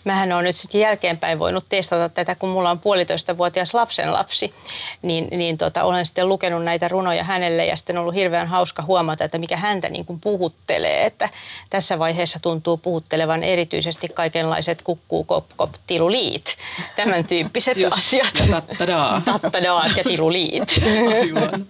Mähän 0.03 0.31
on 0.31 0.43
nyt 0.43 0.55
sitten 0.55 0.81
jälkeenpäin 0.81 1.39
voinut 1.39 1.65
testata 1.69 2.09
tätä, 2.09 2.35
kun 2.35 2.49
mulla 2.49 2.71
on 2.71 2.79
puolitoista 2.79 3.37
vuotias 3.37 3.73
lapsenlapsi, 3.73 4.53
niin, 5.01 5.27
niin 5.31 5.57
tota, 5.57 5.83
olen 5.83 6.05
sitten 6.05 6.29
lukenut 6.29 6.63
näitä 6.63 6.87
runoja 6.87 7.23
hänelle 7.23 7.65
ja 7.65 7.75
sitten 7.75 7.97
on 7.97 8.01
ollut 8.01 8.15
hirveän 8.15 8.47
hauska 8.47 8.83
huomata, 8.83 9.23
että 9.23 9.37
mikä 9.37 9.57
häntä 9.57 9.89
niin 9.89 10.05
kuin 10.05 10.19
puhuttelee, 10.19 11.05
että 11.05 11.29
tässä 11.69 11.99
vaiheessa 11.99 12.39
tuntuu 12.41 12.77
puhuttelevan 12.77 13.43
erityisesti 13.43 14.07
kaikenlaiset 14.07 14.81
kukkuu, 14.81 15.23
kop, 15.23 15.45
kop, 15.55 15.71
tiluliit, 15.87 16.57
tämän 16.95 17.25
tyyppiset 17.25 17.77
Just, 17.77 17.97
asiat. 17.97 18.33
Ja 18.39 18.47
tattadaa. 18.61 19.21
Tattadaat 19.25 19.97
ja 19.97 20.03
tiluliit. 20.03 20.81
Aivan. 21.17 21.67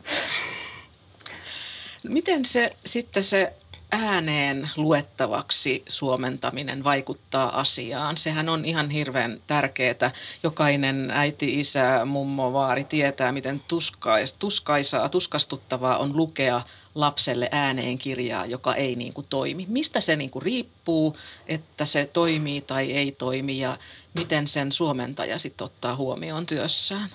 Miten 2.03 2.45
se 2.45 2.75
sitten 2.85 3.23
se 3.23 3.53
ääneen 3.91 4.69
luettavaksi 4.75 5.83
suomentaminen 5.87 6.83
vaikuttaa 6.83 7.59
asiaan. 7.59 8.17
Sehän 8.17 8.49
on 8.49 8.65
ihan 8.65 8.89
hirveän 8.89 9.41
tärkeää. 9.47 10.11
Jokainen 10.43 11.11
äiti, 11.11 11.59
isä, 11.59 12.05
mummo, 12.05 12.53
vaari 12.53 12.83
tietää, 12.83 13.31
miten 13.31 13.61
tuskais, 13.67 14.33
tuskaisaa, 14.33 15.09
tuskastuttavaa 15.09 15.97
on 15.97 16.17
lukea 16.17 16.61
lapselle 16.95 17.49
ääneen 17.51 17.97
kirjaa, 17.97 18.45
joka 18.45 18.75
ei 18.75 18.95
niin 18.95 19.13
kuin 19.13 19.27
toimi. 19.29 19.65
Mistä 19.69 19.99
se 19.99 20.15
niin 20.15 20.29
kuin 20.29 20.43
riippuu, 20.43 21.17
että 21.47 21.85
se 21.85 22.09
toimii 22.13 22.61
tai 22.61 22.91
ei 22.91 23.11
toimi 23.11 23.59
ja 23.59 23.77
miten 24.13 24.47
sen 24.47 24.71
suomentaja 24.71 25.37
sitten 25.37 25.65
ottaa 25.65 25.95
huomioon 25.95 26.45
työssään? 26.45 27.09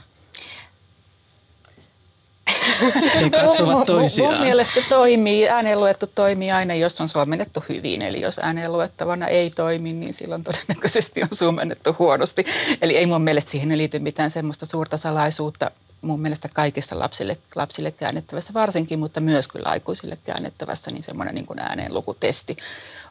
He 3.14 3.30
katsovat 3.30 3.86
toisiaan. 3.86 4.30
Mun, 4.30 4.38
mun 4.38 4.46
mielestä 4.46 4.74
se 4.74 4.84
toimii, 4.88 5.48
ääneen 5.48 5.80
luettu 5.80 6.06
toimii 6.14 6.50
aina, 6.50 6.74
jos 6.74 7.00
on 7.00 7.08
suomennettu 7.08 7.64
hyvin. 7.68 8.02
Eli 8.02 8.20
jos 8.20 8.38
ääneen 8.38 8.72
luettavana 8.72 9.26
ei 9.26 9.50
toimi, 9.50 9.92
niin 9.92 10.14
silloin 10.14 10.44
todennäköisesti 10.44 11.22
on 11.22 11.28
suomennettu 11.32 11.96
huonosti. 11.98 12.44
Eli 12.82 12.96
ei 12.96 13.06
mun 13.06 13.22
mielestä 13.22 13.50
siihen 13.50 13.78
liity 13.78 13.98
mitään 13.98 14.30
semmoista 14.30 14.66
suurta 14.66 14.96
salaisuutta 14.96 15.70
mun 16.02 16.20
mielestä 16.20 16.48
kaikissa 16.52 16.98
lapsille, 16.98 17.38
lapsille 17.54 17.90
käännettävässä 17.90 18.54
varsinkin, 18.54 18.98
mutta 18.98 19.20
myös 19.20 19.48
kyllä 19.48 19.68
aikuisille 19.68 20.18
käännettävässä, 20.24 20.90
niin 20.90 21.02
semmoinen 21.02 21.34
niin 21.34 21.46
kuin 21.46 21.58
ääneen 21.58 21.94
lukutesti 21.94 22.56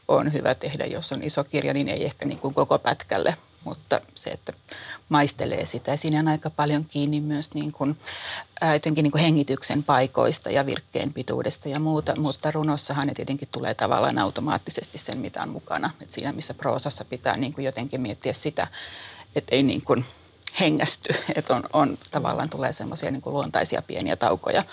on 0.07 0.33
hyvä 0.33 0.55
tehdä. 0.55 0.85
Jos 0.85 1.11
on 1.11 1.23
iso 1.23 1.43
kirja, 1.43 1.73
niin 1.73 1.89
ei 1.89 2.05
ehkä 2.05 2.25
niin 2.25 2.39
kuin 2.39 2.53
koko 2.53 2.79
pätkälle, 2.79 3.35
mutta 3.63 4.01
se, 4.15 4.29
että 4.29 4.53
maistelee 5.09 5.65
sitä. 5.65 5.91
Ja 5.91 5.97
siinä 5.97 6.19
on 6.19 6.27
aika 6.27 6.49
paljon 6.49 6.85
kiinni 6.85 7.21
myös 7.21 7.53
niin 7.53 7.71
kuin, 7.71 7.97
ää, 8.61 8.73
etenkin 8.73 9.03
niin 9.03 9.11
kuin 9.11 9.21
hengityksen 9.21 9.83
paikoista 9.83 10.49
ja 10.49 10.65
virkkeen 10.65 11.13
pituudesta 11.13 11.69
ja 11.69 11.79
muuta, 11.79 12.19
mutta 12.19 12.51
runossahan 12.51 13.07
ne 13.07 13.13
tietenkin 13.13 13.47
tulee 13.51 13.73
tavallaan 13.73 14.17
automaattisesti 14.17 14.97
sen, 14.97 15.17
mitä 15.17 15.43
on 15.43 15.49
mukana. 15.49 15.91
Et 16.01 16.11
siinä, 16.11 16.31
missä 16.31 16.53
proosassa 16.53 17.05
pitää 17.05 17.37
niin 17.37 17.53
kuin 17.53 17.65
jotenkin 17.65 18.01
miettiä 18.01 18.33
sitä, 18.33 18.67
että 19.35 19.55
ei 19.55 19.63
niin 19.63 19.81
kuin 19.81 20.05
hengästy, 20.59 21.15
että 21.35 21.55
on, 21.55 21.63
on 21.73 21.97
tavallaan 22.11 22.49
tulee 22.49 22.73
semmoisia 22.73 23.11
niin 23.11 23.21
luontaisia 23.25 23.81
pieniä 23.81 24.15
taukoja 24.15 24.63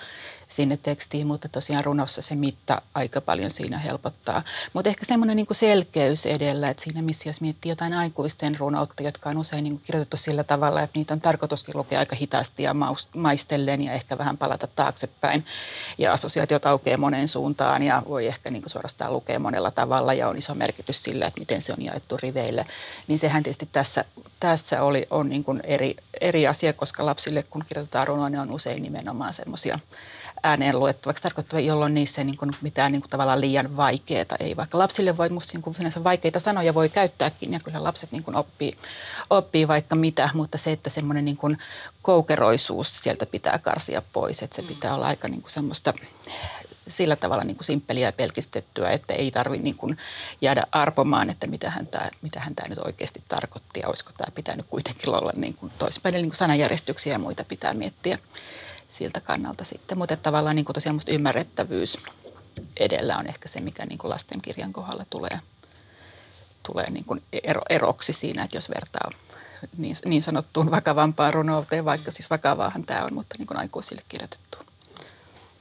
sinne 0.49 0.77
tekstiin, 0.77 1.27
mutta 1.27 1.49
tosiaan 1.49 1.85
runossa 1.85 2.23
se 2.23 2.35
mitta 2.35 2.83
aika 2.95 3.21
paljon 3.21 3.51
siinä 3.51 3.79
helpottaa. 3.79 4.43
Mutta 4.73 4.89
ehkä 4.89 5.05
semmoinen 5.05 5.37
niin 5.37 5.47
selkeys 5.53 6.27
edellä, 6.27 6.71
että 6.71 6.83
siinä 6.83 7.03
missä 7.03 7.29
jos 7.29 7.41
miettii 7.41 7.71
jotain 7.71 7.93
aikuisten 7.93 8.57
runoutta, 8.59 9.03
jotka 9.03 9.31
on 9.31 9.39
usein 9.39 9.65
niin 9.65 9.81
kirjoitettu 9.81 10.17
sillä 10.17 10.45
tavalla, 10.45 10.83
että 10.83 10.99
niitä 10.99 11.15
on 11.15 11.21
tarkoituskin 11.21 11.77
lukea 11.77 11.99
aika 11.99 12.17
hitaasti 12.17 12.63
ja 12.63 12.75
maistellen 13.15 13.83
ja 13.83 13.93
ehkä 13.93 14.19
vähän 14.19 14.39
palata 14.39 14.67
taaksepäin. 14.67 15.47
Ja 15.99 16.13
assosiaatiot 16.13 16.67
aukeaa 16.67 16.99
moneen 16.99 17.29
suuntaan 17.29 17.83
ja 17.83 18.03
voi 18.09 18.27
ehkä 18.27 18.51
niin 18.51 18.63
suorastaan 18.67 19.13
lukea 19.13 19.39
monella 19.39 19.71
tavalla 19.71 20.15
ja 20.15 20.29
on 20.29 20.39
iso 20.39 20.55
merkitys 20.55 21.03
sillä, 21.03 21.27
että 21.27 21.41
miten 21.41 21.63
se 21.63 21.73
on 21.73 21.85
jaettu 21.85 22.17
riveille. 22.17 22.67
Niin 23.09 23.19
sehän 23.19 23.43
tietysti 23.43 23.69
tässä, 23.73 24.05
tässä 24.41 24.83
oli, 24.83 25.07
on 25.11 25.29
niin 25.29 25.45
eri, 25.65 25.97
eri 26.21 26.47
asia, 26.47 26.73
koska 26.73 27.07
lapsille 27.07 27.43
kun 27.43 27.65
kirjoitetaan 27.69 28.09
runoa, 28.09 28.31
ne 28.31 28.41
on 28.41 28.51
usein 28.51 28.83
nimenomaan 28.83 29.35
semmoisia 29.35 29.79
ääneen 30.43 30.81
luettavaksi 30.81 31.23
tarkoittava, 31.23 31.61
jolloin 31.61 31.95
niissä 31.95 32.21
ei 32.21 32.25
niin 32.25 32.37
kuin 32.37 32.51
mitään 32.61 32.93
niin 32.93 33.03
kuin 33.03 33.11
tavallaan 33.11 33.41
liian 33.41 33.77
vaikeaa. 33.77 34.25
Ei 34.41 34.57
vaikka 34.57 34.79
lapsille 34.79 35.17
voi 35.17 35.29
musta 35.29 35.53
niin 35.55 35.63
kuin 35.63 35.77
vaikeita 36.05 36.41
sanoja 36.41 36.75
voi 36.75 36.89
käyttääkin 36.89 37.53
ja 37.53 37.59
kyllä 37.65 37.85
lapset 37.85 38.13
niin 38.13 38.23
kuin 38.23 38.37
oppii, 38.37 38.79
oppii 39.31 39.69
vaikka 39.69 39.95
mitä, 39.95 40.31
mutta 40.35 40.59
se, 40.59 40.73
että 40.73 40.91
semmoinen 40.91 41.25
niin 41.25 41.37
kuin 41.37 41.59
koukeroisuus 42.03 43.03
sieltä 43.03 43.27
pitää 43.27 43.59
karsia 43.59 44.03
pois, 44.13 44.43
että 44.43 44.57
se 44.57 44.63
mm. 44.63 44.69
pitää 44.69 44.95
olla 44.95 45.07
aika 45.07 45.29
niin 45.29 45.43
kuin 45.43 45.51
semmoista 45.51 45.95
sillä 46.89 47.17
tavalla 47.17 47.45
niin 47.45 47.57
kuin 47.57 47.65
simppeliä 47.65 48.09
ja 48.09 48.13
pelkistettyä, 48.13 48.91
että 48.91 49.15
ei 49.15 49.31
tarvitse 49.31 49.65
niin 49.65 49.77
kuin 49.77 49.99
jäädä 50.41 50.63
arpomaan, 50.73 51.31
että 51.31 51.47
mitä 51.47 51.71
hän, 51.71 51.87
tämä, 51.87 52.11
mitä 52.23 52.41
hän 52.41 52.55
tämä 52.55 52.69
nyt 52.69 52.79
oikeasti 52.79 53.23
tarkoitti 53.29 53.81
ja 53.81 53.89
olisiko 53.89 54.11
tämä 54.17 54.35
pitänyt 54.35 54.67
kuitenkin 54.71 55.09
olla 55.09 55.33
niin 55.37 55.55
kuin 55.55 55.73
toisinpäin. 55.79 56.15
Eli 56.15 56.23
niin 56.23 56.31
kuin 56.31 56.37
sanajärjestyksiä 56.37 57.13
ja 57.13 57.19
muita 57.19 57.45
pitää 57.45 57.75
miettiä 57.75 58.19
siltä 58.89 59.21
kannalta 59.21 59.65
sitten. 59.65 59.99
Mutta 59.99 60.17
tavallaan 60.17 60.57
niin 60.57 60.65
kuin 60.65 60.75
tosiaan 60.75 60.97
musta 60.97 61.13
ymmärrettävyys 61.13 61.99
edellä 62.77 63.17
on 63.17 63.27
ehkä 63.27 63.49
se, 63.49 63.61
mikä 63.61 63.87
niin 63.87 63.99
kuin 63.99 64.11
lastenkirjan 64.11 64.73
kohdalla 64.73 65.07
tulee, 65.11 65.41
tulee 66.63 66.91
niin 66.91 67.05
kuin 67.05 67.23
ero, 67.43 67.63
eroksi 67.71 68.13
siinä, 68.13 68.43
että 68.45 68.57
jos 68.57 68.71
vertaa 68.71 69.11
niin, 69.79 69.97
niin 70.05 70.23
sanottuun 70.23 70.71
vakavampaan 70.71 71.35
runouteen, 71.35 71.85
vaikka 71.85 72.11
siis 72.11 72.31
vakavaahan 72.31 72.85
tämä 72.85 73.03
on, 73.05 73.15
mutta 73.15 73.35
niin 73.39 73.47
kuin 73.47 73.59
aikuisille 73.59 74.03
kirjoitettu. 74.09 74.59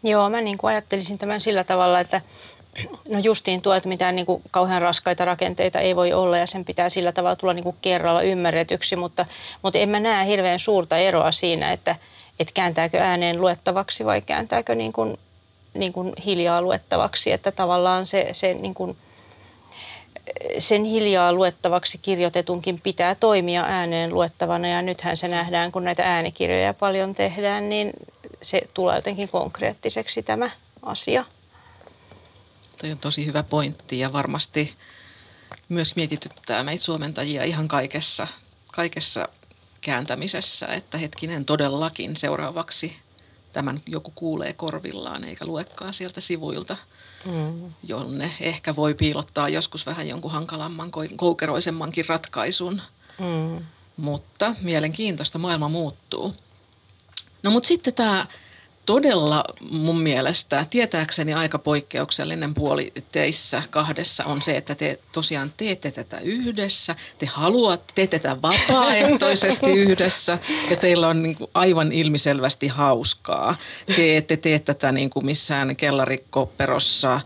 Joo, 0.04 0.30
mä 0.30 0.42
niin 0.42 0.58
kuin 0.58 0.72
ajattelisin 0.72 1.18
tämän 1.18 1.42
sillä 1.42 1.64
tavalla, 1.64 2.00
että 2.00 2.22
no 3.10 3.20
justiin 3.20 3.62
tuo, 3.62 3.74
että 3.74 3.90
mitään 3.90 4.16
niin 4.16 4.26
kuin 4.26 4.44
kauhean 4.52 4.82
raskaita 4.82 5.26
rakenteita 5.26 5.80
ei 5.80 5.96
voi 5.96 6.14
olla 6.14 6.38
ja 6.38 6.48
sen 6.48 6.66
pitää 6.66 6.90
sillä 6.90 7.12
tavalla 7.12 7.36
tulla 7.36 7.54
niin 7.54 7.64
kuin 7.64 7.76
kerralla 7.82 8.22
ymmärretyksi, 8.22 8.96
mutta, 8.96 9.26
mutta 9.62 9.80
en 9.80 9.90
mä 9.90 10.00
näe 10.00 10.28
hirveän 10.28 10.60
suurta 10.60 10.98
eroa 10.98 11.32
siinä, 11.32 11.72
että, 11.72 11.96
että 12.40 12.54
kääntääkö 12.54 12.98
ääneen 12.98 13.42
luettavaksi 13.42 14.06
vai 14.06 14.22
kääntääkö 14.22 14.76
niin 14.76 14.94
kuin, 14.94 15.18
niin 15.74 15.94
kuin 15.94 16.14
hiljaa 16.26 16.62
luettavaksi, 16.62 17.32
että 17.32 17.52
tavallaan 17.52 18.06
se, 18.06 18.30
se 18.32 18.54
niin 18.54 18.74
kuin, 18.74 18.98
sen 20.60 20.84
hiljaa 20.84 21.34
luettavaksi 21.34 21.98
kirjoitetunkin 21.98 22.82
pitää 22.82 23.16
toimia 23.16 23.64
ääneen 23.64 24.14
luettavana 24.14 24.68
ja 24.68 24.82
nythän 24.82 25.18
se 25.18 25.28
nähdään, 25.28 25.72
kun 25.72 25.84
näitä 25.84 26.04
äänikirjoja 26.04 26.74
paljon 26.74 27.16
tehdään, 27.16 27.70
niin 27.70 27.94
se 28.42 28.62
tulee 28.74 28.96
jotenkin 28.96 29.30
konkreettiseksi 29.30 30.24
tämä 30.24 30.50
asia. 30.84 31.26
Toi 32.82 32.92
on 32.92 32.98
tosi 32.98 33.26
hyvä 33.26 33.44
pointti 33.44 34.00
ja 34.00 34.14
varmasti 34.14 34.74
myös 35.70 35.96
mietityttää 35.96 36.64
meitä 36.64 36.84
suomentajia 36.84 37.44
ihan 37.44 37.68
kaikessa, 37.68 38.28
kaikessa 38.74 39.30
kääntämisessä, 39.88 40.66
että 40.66 40.98
hetkinen 40.98 41.46
todellakin 41.46 42.16
seuraavaksi 42.16 42.96
tämän 43.54 43.82
joku 43.86 44.12
kuulee 44.16 44.54
korvillaan 44.54 45.24
eikä 45.24 45.46
luekaan 45.46 45.94
sieltä 45.94 46.22
sivuilta, 46.22 46.78
mm. 47.26 47.74
jonne 47.84 48.32
ehkä 48.42 48.76
voi 48.76 48.94
piilottaa 48.94 49.50
joskus 49.50 49.86
vähän 49.86 50.08
jonkun 50.08 50.32
hankalamman, 50.32 50.92
koukeroisemmankin 51.16 52.06
ratkaisun. 52.08 52.82
Mm. 53.20 53.66
Mutta 53.98 54.56
mielenkiintoista, 54.62 55.40
maailma 55.40 55.70
muuttuu. 55.70 56.34
No 57.44 57.52
mutta 57.52 57.68
sitten 57.68 57.94
tämä 57.94 58.28
todella 58.88 59.44
mun 59.72 60.02
mielestä 60.02 60.66
tietääkseni 60.70 61.34
aika 61.34 61.60
poikkeuksellinen 61.60 62.54
puoli 62.54 62.94
teissä 63.12 63.64
kahdessa 63.70 64.26
on 64.26 64.42
se, 64.42 64.58
että 64.58 64.76
te 64.76 65.00
tosiaan 65.12 65.54
teette 65.58 65.92
tätä 65.92 66.20
yhdessä. 66.20 66.96
Te 67.18 67.26
haluatte, 67.26 67.94
teette 67.96 68.20
tätä 68.20 68.42
vapaaehtoisesti 68.42 69.72
yhdessä 69.84 70.38
ja 70.70 70.76
teillä 70.76 71.08
on 71.08 71.24
niin 71.24 71.36
kuin 71.36 71.50
aivan 71.54 71.92
ilmiselvästi 71.92 72.68
hauskaa. 72.68 73.56
Te 73.96 74.18
ette 74.18 74.38
tee 74.38 74.60
tätä 74.60 74.92
niin 74.92 75.10
kuin 75.10 75.26
missään 75.26 75.76
kellarikkoperossa 75.76 77.22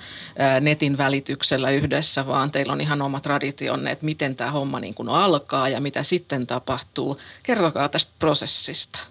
netin 0.62 0.98
välityksellä 0.98 1.70
yhdessä, 1.70 2.28
vaan 2.28 2.52
teillä 2.52 2.74
on 2.74 2.82
ihan 2.82 3.02
oma 3.02 3.20
traditionne, 3.20 3.92
että 3.92 4.06
miten 4.06 4.36
tämä 4.36 4.52
homma 4.52 4.80
niin 4.80 4.94
kuin 4.94 5.10
alkaa 5.10 5.70
ja 5.70 5.82
mitä 5.82 6.04
sitten 6.04 6.48
tapahtuu. 6.48 7.20
Kertokaa 7.44 7.90
tästä 7.90 8.12
prosessista. 8.20 9.11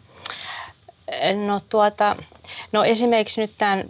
No 1.46 1.61
tuota, 1.68 2.16
no 2.73 2.85
esimerkiksi 2.85 3.40
nyt 3.40 3.51
tämän, 3.59 3.85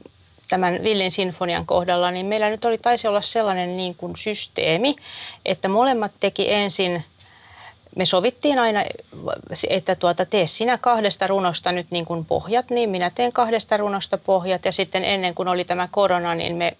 tämän 0.49 0.79
Villin 0.83 1.11
sinfonian 1.11 1.67
kohdalla, 1.67 2.11
niin 2.11 2.27
meillä 2.27 2.51
nyt 2.51 2.65
oli, 2.65 2.79
taisi 2.79 3.09
olla 3.09 3.21
sellainen 3.21 3.77
niin 3.77 3.95
kuin 3.95 4.17
systeemi, 4.17 4.97
että 5.45 5.69
molemmat 5.69 6.13
teki 6.21 6.53
ensin 6.53 7.05
me 7.97 8.05
sovittiin 8.05 8.59
aina, 8.59 8.85
että 9.69 9.95
tuota, 9.95 10.27
tee 10.27 10.47
sinä 10.47 10.79
kahdesta 10.79 11.27
runosta 11.27 11.73
nyt 11.73 11.87
niin 11.91 12.05
kuin 12.05 12.25
pohjat, 12.25 12.71
niin 12.71 12.91
minä 12.91 13.11
teen 13.11 13.33
kahdesta 13.33 13.77
runosta 13.77 14.19
pohjat. 14.19 14.65
Ja 14.65 14.73
sitten 14.73 15.05
ennen 15.05 15.35
kuin 15.35 15.49
oli 15.49 15.65
tämä 15.65 15.89
korona, 15.91 16.35
niin 16.35 16.57
me 16.57 16.77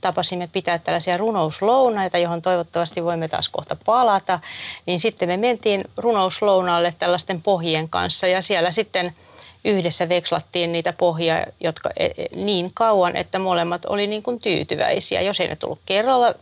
tapasimme 0.00 0.48
pitää 0.52 0.78
tällaisia 0.78 1.16
runouslounaita, 1.16 2.18
johon 2.18 2.42
toivottavasti 2.42 3.04
voimme 3.04 3.28
taas 3.28 3.48
kohta 3.48 3.76
palata. 3.84 4.40
Niin 4.86 5.00
sitten 5.00 5.28
me 5.28 5.36
mentiin 5.36 5.84
runouslounaalle 5.96 6.94
tällaisten 6.98 7.42
pohjien 7.42 7.88
kanssa 7.88 8.26
ja 8.26 8.42
siellä 8.42 8.70
sitten– 8.70 9.12
yhdessä 9.64 10.08
vekslattiin 10.08 10.72
niitä 10.72 10.92
pohjia 10.92 11.46
jotka, 11.60 11.90
e, 11.96 12.06
e, 12.06 12.12
niin 12.36 12.70
kauan, 12.74 13.16
että 13.16 13.38
molemmat 13.38 13.84
oli 13.84 14.06
niin 14.06 14.22
kuin 14.22 14.40
tyytyväisiä. 14.40 15.20
Jos 15.20 15.40
ei 15.40 15.48
ne 15.48 15.56
tullut 15.56 15.80
kerralla 15.86 16.34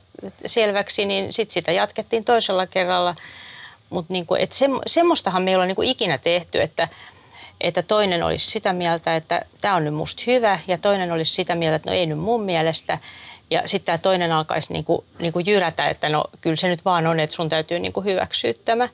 selväksi, 0.46 1.04
niin 1.04 1.32
sitten 1.32 1.54
sitä 1.54 1.72
jatkettiin 1.72 2.24
toisella 2.24 2.66
kerralla. 2.66 3.14
Mutta 3.90 4.12
niin 4.12 4.26
kuin, 4.26 4.48
se, 4.50 4.66
semmoistahan 4.86 5.42
meillä 5.42 5.62
on 5.62 5.68
niin 5.68 5.76
kuin 5.76 5.88
ikinä 5.88 6.18
tehty, 6.18 6.60
että, 6.60 6.88
että 7.60 7.82
toinen 7.82 8.22
olisi 8.22 8.50
sitä 8.50 8.72
mieltä, 8.72 9.16
että 9.16 9.42
tämä 9.60 9.74
on 9.74 9.84
nyt 9.84 9.94
musta 9.94 10.22
hyvä 10.26 10.60
ja 10.68 10.78
toinen 10.78 11.12
olisi 11.12 11.34
sitä 11.34 11.54
mieltä, 11.54 11.76
että 11.76 11.90
no 11.90 11.96
ei 11.96 12.06
nyt 12.06 12.18
mun 12.18 12.42
mielestä. 12.42 12.98
Ja 13.50 13.62
sitten 13.64 13.86
tämä 13.86 13.98
toinen 13.98 14.32
alkaisi 14.32 14.72
niinku, 15.18 15.38
niinku 15.38 15.50
jyrätä, 15.50 15.88
että 15.88 16.08
no 16.08 16.24
kyllä 16.40 16.56
se 16.56 16.68
nyt 16.68 16.84
vaan 16.84 17.06
on, 17.06 17.20
että 17.20 17.36
sun 17.36 17.48
täytyy 17.48 17.78
niinku 17.78 18.00
hyväksyä 18.00 18.52
tämä. 18.64 18.88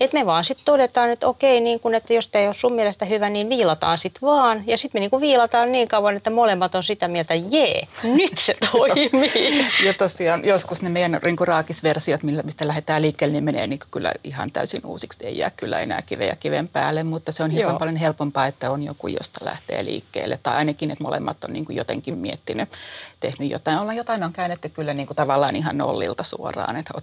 Että 0.00 0.18
me 0.18 0.26
vaan 0.26 0.44
sitten 0.44 0.64
todetaan, 0.64 1.10
että 1.10 1.26
okei, 1.26 1.60
niin 1.60 1.80
kun, 1.80 1.94
että 1.94 2.12
jos 2.12 2.28
tämä 2.28 2.40
ei 2.40 2.48
ole 2.48 2.54
sun 2.54 2.72
mielestä 2.72 3.04
hyvä, 3.04 3.30
niin 3.30 3.48
viilataan 3.48 3.98
sitten 3.98 4.20
vaan. 4.22 4.62
Ja 4.66 4.78
sitten 4.78 4.98
me 4.98 5.00
niinku 5.00 5.20
viilataan 5.20 5.72
niin 5.72 5.88
kauan, 5.88 6.16
että 6.16 6.30
molemmat 6.30 6.74
on 6.74 6.82
sitä 6.82 7.08
mieltä, 7.08 7.34
jee, 7.34 7.86
nyt 8.02 8.38
se 8.38 8.56
toimii. 8.72 9.66
ja 9.84 9.94
tosiaan 9.94 10.44
joskus 10.44 10.82
ne 10.82 10.88
meidän 10.88 11.20
niinku 11.24 11.44
raakisversiot, 11.44 12.22
mistä 12.22 12.66
lähdetään 12.66 13.02
liikkeelle, 13.02 13.32
niin 13.32 13.44
menee 13.44 13.66
niinku 13.66 13.86
kyllä 13.90 14.12
ihan 14.24 14.50
täysin 14.50 14.86
uusiksi. 14.86 15.26
Ei 15.26 15.38
jää 15.38 15.50
kyllä 15.56 15.80
enää 15.80 16.02
kiveä 16.02 16.36
kiven 16.36 16.68
päälle, 16.68 17.02
mutta 17.02 17.32
se 17.32 17.42
on 17.42 17.50
hirveän 17.50 17.78
paljon 17.78 17.96
helpompaa, 17.96 18.46
että 18.46 18.70
on 18.70 18.82
joku, 18.82 19.08
josta 19.08 19.44
lähtee 19.44 19.84
liikkeelle. 19.84 20.38
Tai 20.42 20.56
ainakin, 20.56 20.90
että 20.90 21.04
molemmat 21.04 21.44
on 21.44 21.52
niinku 21.52 21.72
jotenkin 21.72 22.18
miettinyt, 22.18 22.68
tehnyt 23.20 23.50
jotain. 23.50 23.78
Ollaan 23.78 23.96
jotain 23.96 24.24
on 24.24 24.32
käännetty 24.32 24.68
kyllä 24.68 24.94
niin 24.94 25.06
kuin 25.06 25.16
tavallaan 25.16 25.56
ihan 25.56 25.67
nollilta 25.72 26.24
suoraan, 26.24 26.76
että 26.76 26.94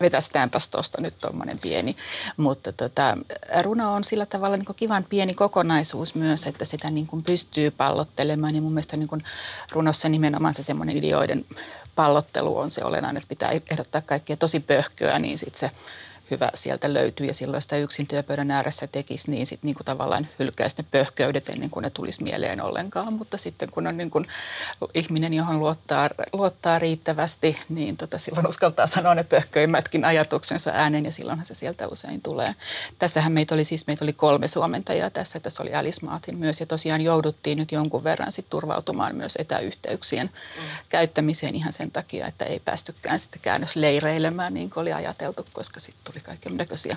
vetästäänpäs 0.00 0.68
tuosta 0.68 1.00
nyt 1.00 1.14
tuommoinen 1.20 1.58
pieni. 1.58 1.96
Mutta 2.36 2.72
tota, 2.72 3.18
runo 3.62 3.94
on 3.94 4.04
sillä 4.04 4.26
tavalla 4.26 4.56
niin 4.56 4.66
kivan 4.76 5.06
pieni 5.08 5.34
kokonaisuus 5.34 6.14
myös, 6.14 6.46
että 6.46 6.64
sitä 6.64 6.90
niin 6.90 7.06
kuin 7.06 7.22
pystyy 7.22 7.70
pallottelemaan. 7.70 8.54
Ja 8.54 8.62
mun 8.62 8.72
mielestä 8.72 8.96
niin 8.96 9.08
kuin 9.08 9.24
runossa 9.72 10.08
nimenomaan 10.08 10.54
se 10.54 10.62
semmoinen 10.62 10.96
ideoiden 10.96 11.44
pallottelu 11.94 12.58
on 12.58 12.70
se 12.70 12.84
olennainen, 12.84 13.16
että 13.22 13.28
pitää 13.28 13.50
ehdottaa 13.70 14.00
kaikkia 14.00 14.36
tosi 14.36 14.60
pöhköä, 14.60 15.18
niin 15.18 15.38
sitten 15.38 15.60
se 15.60 15.70
hyvä 16.32 16.50
sieltä 16.54 16.94
löytyy 16.94 17.26
ja 17.26 17.34
silloin 17.34 17.62
sitä 17.62 17.76
yksin 17.76 18.06
työpöydän 18.06 18.50
ääressä 18.50 18.86
tekisi, 18.86 19.30
niin 19.30 19.46
sitten 19.46 19.68
niin 19.68 19.74
kuin 19.74 19.84
tavallaan 19.84 20.28
hylkäisi 20.38 20.76
ne 20.78 20.84
pöhköydet 20.90 21.48
ennen 21.48 21.70
kuin 21.70 21.82
ne 21.82 21.90
tulisi 21.90 22.22
mieleen 22.22 22.60
ollenkaan. 22.60 23.12
Mutta 23.12 23.38
sitten 23.38 23.70
kun 23.70 23.86
on 23.86 23.96
niin 23.96 24.10
kuin 24.10 24.26
ihminen, 24.94 25.34
johon 25.34 25.60
luottaa, 25.60 26.10
luottaa 26.32 26.78
riittävästi, 26.78 27.58
niin 27.68 27.96
tota 27.96 28.18
silloin 28.18 28.48
uskaltaa 28.48 28.86
sanoa 28.86 29.14
ne 29.14 29.24
pöhköimmätkin 29.24 30.04
ajatuksensa 30.04 30.70
äänen 30.74 31.04
ja 31.04 31.12
silloinhan 31.12 31.46
se 31.46 31.54
sieltä 31.54 31.88
usein 31.88 32.22
tulee. 32.22 32.54
Tässähän 32.98 33.32
meitä 33.32 33.54
oli 33.54 33.64
siis 33.64 33.86
meitä 33.86 34.04
oli 34.04 34.12
kolme 34.12 34.48
suomentajaa 34.48 35.10
tässä. 35.10 35.40
Tässä 35.40 35.62
oli 35.62 35.74
Alice 35.74 36.06
Martin 36.06 36.36
myös 36.36 36.60
ja 36.60 36.66
tosiaan 36.66 37.00
jouduttiin 37.00 37.58
nyt 37.58 37.72
jonkun 37.72 38.04
verran 38.04 38.32
sit 38.32 38.46
turvautumaan 38.50 39.16
myös 39.16 39.36
etäyhteyksien 39.38 40.26
mm. 40.26 40.62
käyttämiseen 40.88 41.54
ihan 41.54 41.72
sen 41.72 41.90
takia, 41.90 42.26
että 42.26 42.44
ei 42.44 42.60
päästykään 42.60 43.18
sitten 43.18 43.40
käännösleireilemään 43.42 44.54
niin 44.54 44.70
kuin 44.70 44.82
oli 44.82 44.92
ajateltu, 44.92 45.46
koska 45.52 45.80
sitten 45.80 46.12
tuli 46.12 46.21
kaiken 46.22 46.56
näköisiä 46.56 46.96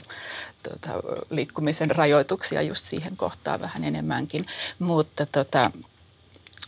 tuota, 0.64 0.90
liikkumisen 1.30 1.92
rajoituksia 1.92 2.62
just 2.62 2.86
siihen 2.86 3.18
kohtaan 3.18 3.62
vähän 3.62 3.84
enemmänkin. 3.84 4.46
Mutta 4.80 5.26
tota, 5.26 5.72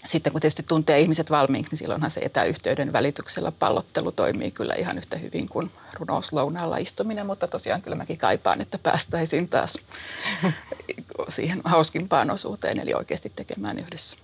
sitten 0.06 0.32
kun 0.32 0.42
tietysti 0.42 0.64
tuntee 0.64 1.00
ihmiset 1.00 1.30
valmiiksi, 1.30 1.72
niin 1.72 1.78
silloinhan 1.78 2.12
se 2.12 2.20
etäyhteyden 2.20 2.94
välityksellä 2.94 3.52
pallottelu 3.52 4.12
toimii 4.12 4.52
kyllä 4.52 4.74
ihan 4.74 4.98
yhtä 4.98 5.18
hyvin 5.18 5.50
kuin 5.50 5.72
runouslounaalla 5.94 6.78
istuminen, 6.78 7.26
mutta 7.26 7.48
tosiaan 7.48 7.82
kyllä 7.82 7.96
mäkin 7.96 8.18
kaipaan, 8.18 8.62
että 8.62 8.78
päästäisiin 8.78 9.50
taas 9.50 9.78
siihen 11.30 11.62
hauskimpaan 11.64 12.32
osuuteen, 12.32 12.80
eli 12.80 12.94
oikeasti 12.94 13.32
tekemään 13.36 13.80
yhdessä. 13.80 14.18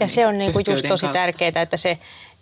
Ja 0.00 0.08
se 0.08 0.26
on 0.26 0.38
niin 0.38 0.52
kuin 0.52 0.64
just 0.68 0.88
tosi 0.88 1.06
tärkeää, 1.08 1.62
että 1.62 1.76
se 1.76 1.98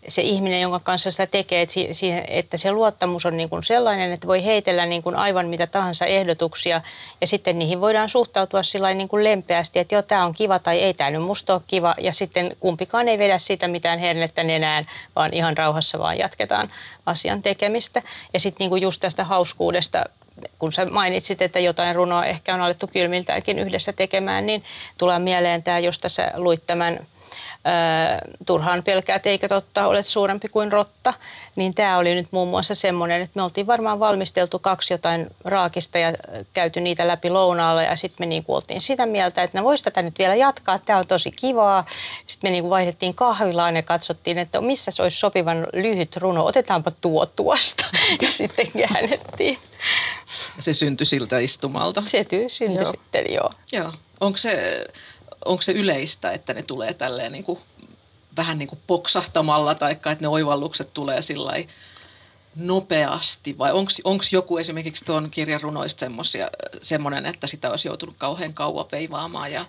se 0.08 0.22
ihminen, 0.22 0.60
jonka 0.60 0.80
kanssa 0.80 1.10
sitä 1.10 1.26
tekee, 1.26 1.62
että, 1.62 1.74
siihen, 1.92 2.24
että 2.28 2.56
se 2.56 2.72
luottamus 2.72 3.26
on 3.26 3.36
niin 3.36 3.48
kuin 3.48 3.64
sellainen, 3.64 4.12
että 4.12 4.26
voi 4.26 4.44
heitellä 4.44 4.86
niin 4.86 5.02
kuin 5.02 5.16
aivan 5.16 5.48
mitä 5.48 5.66
tahansa 5.66 6.06
ehdotuksia 6.06 6.80
ja 7.20 7.26
sitten 7.26 7.58
niihin 7.58 7.80
voidaan 7.80 8.08
suhtautua 8.08 8.62
sillä 8.62 8.94
niin 8.94 9.08
kuin 9.08 9.24
lempeästi, 9.24 9.78
että 9.78 9.94
joo, 9.94 10.02
tämä 10.02 10.24
on 10.24 10.34
kiva 10.34 10.58
tai 10.58 10.78
ei 10.78 10.94
tämä 10.94 11.10
nyt 11.10 11.22
musta 11.22 11.54
ole 11.54 11.62
kiva 11.66 11.94
ja 11.98 12.12
sitten 12.12 12.56
kumpikaan 12.60 13.08
ei 13.08 13.18
vedä 13.18 13.38
sitä 13.38 13.68
mitään 13.68 13.98
hernettä 13.98 14.44
nenään, 14.44 14.86
vaan 15.16 15.34
ihan 15.34 15.56
rauhassa 15.56 15.98
vaan 15.98 16.18
jatketaan 16.18 16.70
asian 17.06 17.42
tekemistä. 17.42 18.02
Ja 18.34 18.40
sitten 18.40 18.58
niin 18.58 18.70
kuin 18.70 18.82
just 18.82 19.00
tästä 19.00 19.24
hauskuudesta 19.24 20.04
kun 20.58 20.72
sä 20.72 20.86
mainitsit, 20.86 21.42
että 21.42 21.58
jotain 21.58 21.94
runoa 21.94 22.24
ehkä 22.24 22.54
on 22.54 22.60
alettu 22.60 22.86
kylmiltäänkin 22.86 23.58
yhdessä 23.58 23.92
tekemään, 23.92 24.46
niin 24.46 24.64
tulee 24.98 25.18
mieleen 25.18 25.62
tämä, 25.62 25.78
josta 25.78 26.08
sä 26.08 26.32
luit 26.36 26.66
tämän 26.66 27.06
turhaan 28.46 28.82
pelkäät 28.82 29.26
eikä 29.26 29.48
totta, 29.48 29.86
olet 29.86 30.06
suurempi 30.06 30.48
kuin 30.48 30.72
rotta. 30.72 31.14
Niin 31.56 31.74
tämä 31.74 31.98
oli 31.98 32.14
nyt 32.14 32.28
muun 32.30 32.48
muassa 32.48 32.74
semmoinen, 32.74 33.22
että 33.22 33.32
me 33.34 33.42
oltiin 33.42 33.66
varmaan 33.66 34.00
valmisteltu 34.00 34.58
kaksi 34.58 34.94
jotain 34.94 35.26
raakista 35.44 35.98
ja 35.98 36.12
käyty 36.54 36.80
niitä 36.80 37.08
läpi 37.08 37.30
lounaalla 37.30 37.82
ja 37.82 37.96
sitten 37.96 38.16
me 38.18 38.26
niin 38.26 38.44
oltiin 38.48 38.80
sitä 38.80 39.06
mieltä, 39.06 39.42
että 39.42 39.58
no 39.58 39.64
voisi 39.64 39.84
tätä 39.84 40.02
nyt 40.02 40.18
vielä 40.18 40.34
jatkaa, 40.34 40.78
tämä 40.78 40.98
on 40.98 41.06
tosi 41.06 41.30
kivaa. 41.30 41.86
Sitten 42.26 42.48
me 42.48 42.52
niin 42.52 42.70
vaihdettiin 42.70 43.14
kahvilaan 43.14 43.76
ja 43.76 43.82
katsottiin, 43.82 44.38
että 44.38 44.60
missä 44.60 44.90
se 44.90 45.02
olisi 45.02 45.18
sopivan 45.18 45.66
lyhyt 45.72 46.16
runo, 46.16 46.46
otetaanpa 46.46 46.90
tuo 46.90 47.26
tuosta 47.26 47.84
ja 48.22 48.30
sitten 48.30 48.66
käännettiin. 48.72 49.58
Se 50.58 50.72
syntyi 50.72 51.06
siltä 51.06 51.38
istumalta. 51.38 52.00
Se 52.00 52.26
syntyi 52.48 52.82
joo. 52.82 52.90
sitten, 52.90 53.34
joo. 53.34 53.52
Joo. 53.72 53.92
Onko 54.20 54.36
se, 54.36 54.84
onko 55.44 55.62
se 55.62 55.72
yleistä, 55.72 56.32
että 56.32 56.54
ne 56.54 56.62
tulee 56.62 56.94
tälleen 56.94 57.32
niin 57.32 57.44
kuin, 57.44 57.58
vähän 58.36 58.58
niin 58.58 58.68
kuin 58.68 58.80
poksahtamalla 58.86 59.74
tai 59.74 59.92
että 59.92 60.16
ne 60.20 60.28
oivallukset 60.28 60.94
tulee 60.94 61.22
sillä 61.22 61.52
nopeasti 62.56 63.58
vai 63.58 63.72
onko 64.04 64.22
joku 64.32 64.58
esimerkiksi 64.58 65.04
tuon 65.04 65.30
kirjan 65.30 65.60
runoista 65.60 66.06
semmoinen, 66.82 67.26
että 67.26 67.46
sitä 67.46 67.70
olisi 67.70 67.88
joutunut 67.88 68.14
kauhean 68.18 68.54
kauan 68.54 68.86
veivaamaan 68.92 69.52
ja 69.52 69.66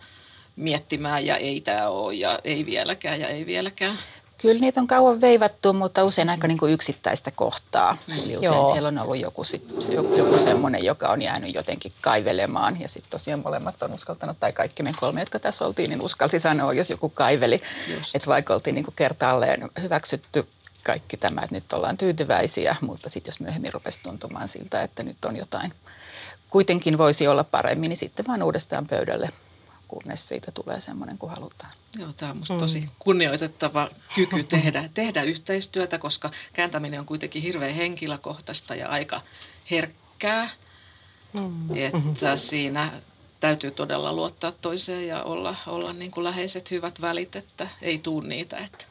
miettimään 0.55 1.25
ja 1.25 1.37
ei 1.37 1.61
tämä 1.61 1.87
ole 1.87 2.13
ja 2.13 2.39
ei 2.43 2.65
vieläkään 2.65 3.19
ja 3.19 3.27
ei 3.27 3.45
vieläkään? 3.45 3.97
Kyllä 4.41 4.61
niitä 4.61 4.81
on 4.81 4.87
kauan 4.87 5.21
veivattu, 5.21 5.73
mutta 5.73 6.03
usein 6.03 6.29
aika 6.29 6.47
niin 6.47 6.57
kuin 6.57 6.71
yksittäistä 6.73 7.31
kohtaa. 7.31 7.97
Mm. 8.07 8.13
Eli 8.13 8.37
usein 8.37 8.53
Joo. 8.53 8.71
siellä 8.71 8.87
on 8.87 8.97
ollut 8.97 9.17
joku, 9.17 9.43
sit, 9.43 9.63
joku 10.17 10.39
semmoinen, 10.39 10.85
joka 10.85 11.07
on 11.07 11.21
jäänyt 11.21 11.55
jotenkin 11.55 11.91
kaivelemaan. 12.01 12.81
Ja 12.81 12.89
sitten 12.89 13.11
tosiaan 13.11 13.41
molemmat 13.45 13.83
on 13.83 13.93
uskaltanut, 13.93 14.39
tai 14.39 14.53
kaikki 14.53 14.83
me 14.83 14.93
kolme, 14.99 15.19
jotka 15.19 15.39
tässä 15.39 15.65
oltiin, 15.65 15.89
niin 15.89 16.01
uskalsi 16.01 16.39
sanoa, 16.39 16.73
jos 16.73 16.89
joku 16.89 17.09
kaiveli. 17.09 17.61
Että 18.15 18.27
vaikka 18.27 18.53
oltiin 18.53 18.73
niin 18.73 18.85
kuin 18.85 18.95
kertaalleen 18.95 19.69
hyväksytty 19.81 20.47
kaikki 20.83 21.17
tämä, 21.17 21.41
että 21.41 21.55
nyt 21.55 21.73
ollaan 21.73 21.97
tyytyväisiä, 21.97 22.75
mutta 22.81 23.09
sitten 23.09 23.31
jos 23.31 23.39
myöhemmin 23.39 23.73
rupesi 23.73 23.99
tuntumaan 24.03 24.47
siltä, 24.47 24.81
että 24.81 25.03
nyt 25.03 25.25
on 25.25 25.35
jotain, 25.35 25.73
kuitenkin 26.49 26.97
voisi 26.97 27.27
olla 27.27 27.43
paremmin, 27.43 27.89
niin 27.89 27.97
sitten 27.97 28.27
vaan 28.27 28.43
uudestaan 28.43 28.87
pöydälle 28.87 29.29
kunnes 29.89 30.27
siitä 30.27 30.51
tulee 30.51 30.79
semmoinen 30.79 31.17
kuin 31.17 31.29
halutaan. 31.29 31.71
Joo, 31.97 32.13
tämä 32.13 32.29
on 32.29 32.37
minusta 32.37 32.53
mm. 32.53 32.59
tosi 32.59 32.89
kunnioitettava 32.99 33.89
kyky 34.15 34.43
tehdä, 34.43 34.89
tehdä 34.93 35.23
yhteistyötä, 35.23 35.97
koska 35.97 36.31
kääntäminen 36.53 36.99
on 36.99 37.05
kuitenkin 37.05 37.41
hirveän 37.41 37.73
henkilökohtaista 37.73 38.75
ja 38.75 38.89
aika 38.89 39.21
herkkää. 39.71 40.49
Mm. 41.33 41.75
Että 41.75 42.37
siinä 42.37 43.01
täytyy 43.39 43.71
todella 43.71 44.13
luottaa 44.13 44.51
toiseen 44.51 45.07
ja 45.07 45.23
olla, 45.23 45.55
olla 45.67 45.93
niin 45.93 46.11
kuin 46.11 46.23
läheiset 46.23 46.71
hyvät 46.71 47.01
välit, 47.01 47.35
että 47.35 47.67
ei 47.81 47.97
tuu 47.97 48.21
niitä, 48.21 48.57
että 48.57 48.85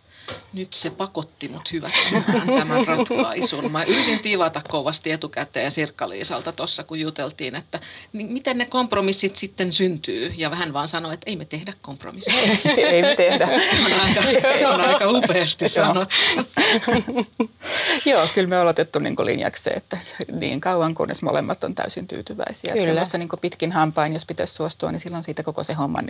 nyt 0.53 0.73
se 0.73 0.91
pakotti 0.91 1.49
mut 1.49 1.73
hyväksymään 1.73 2.49
tämän 2.59 2.87
ratkaisun. 2.87 3.73
Mä 3.73 3.83
yritin 3.83 4.19
tivata 4.19 4.61
kovasti 4.69 5.11
etukäteen 5.11 5.71
Sirkka-Liisalta 5.71 6.53
tuossa, 6.53 6.85
kun 6.85 7.01
juteltiin, 7.01 7.55
että 7.55 7.81
niin 8.12 8.33
miten 8.33 8.59
ne 8.59 8.67
kompromissit 8.67 9.37
sitten 9.37 9.73
syntyy. 9.73 10.33
Ja 10.37 10.51
vähän 10.51 10.73
vaan 10.73 10.88
sanoi, 10.88 11.14
että 11.14 11.31
ei 11.31 11.37
me 11.37 11.45
tehdä 11.45 11.73
kompromisseja. 11.83 12.57
ei 12.77 13.03
me 13.03 13.17
tehdä. 13.17 13.49
Se 13.61 13.77
on 13.87 14.01
aika, 14.01 14.23
se 14.59 14.67
on 14.67 14.81
aika 14.81 15.05
upeasti 15.09 15.69
sanottu. 15.69 16.17
Joo, 18.11 18.29
kyllä 18.35 18.49
me 18.49 18.57
ollaan 18.57 18.71
otettu 18.71 18.99
niin 18.99 19.14
linjaksi 19.25 19.62
se, 19.62 19.71
että 19.71 19.99
niin 20.33 20.61
kauan 20.61 20.95
kunnes 20.95 21.23
molemmat 21.23 21.64
on 21.64 21.75
täysin 21.75 22.09
tyytyväisiä. 22.09 22.73
Kyllä. 22.73 23.03
Että 23.03 23.19
niin 23.19 23.29
pitkin 23.41 23.73
hampain, 23.73 24.12
jos 24.12 24.27
pitäisi 24.27 24.55
suostua, 24.55 24.93
niin 24.93 25.01
silloin 25.01 25.25
siitä 25.25 25.43
koko 25.43 25.64
se 25.64 25.73
homman 25.73 26.09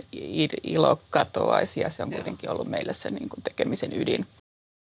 ilo 0.63 0.99
katoaisi 1.09 1.79
ja 1.79 1.89
se 1.89 2.03
on 2.03 2.11
Joo. 2.11 2.17
kuitenkin 2.17 2.51
ollut 2.51 2.67
meille 2.67 2.93
se 2.93 3.09
niin 3.09 3.29
tekemisen 3.43 3.93
ydin 3.93 4.08
reading 4.09 4.25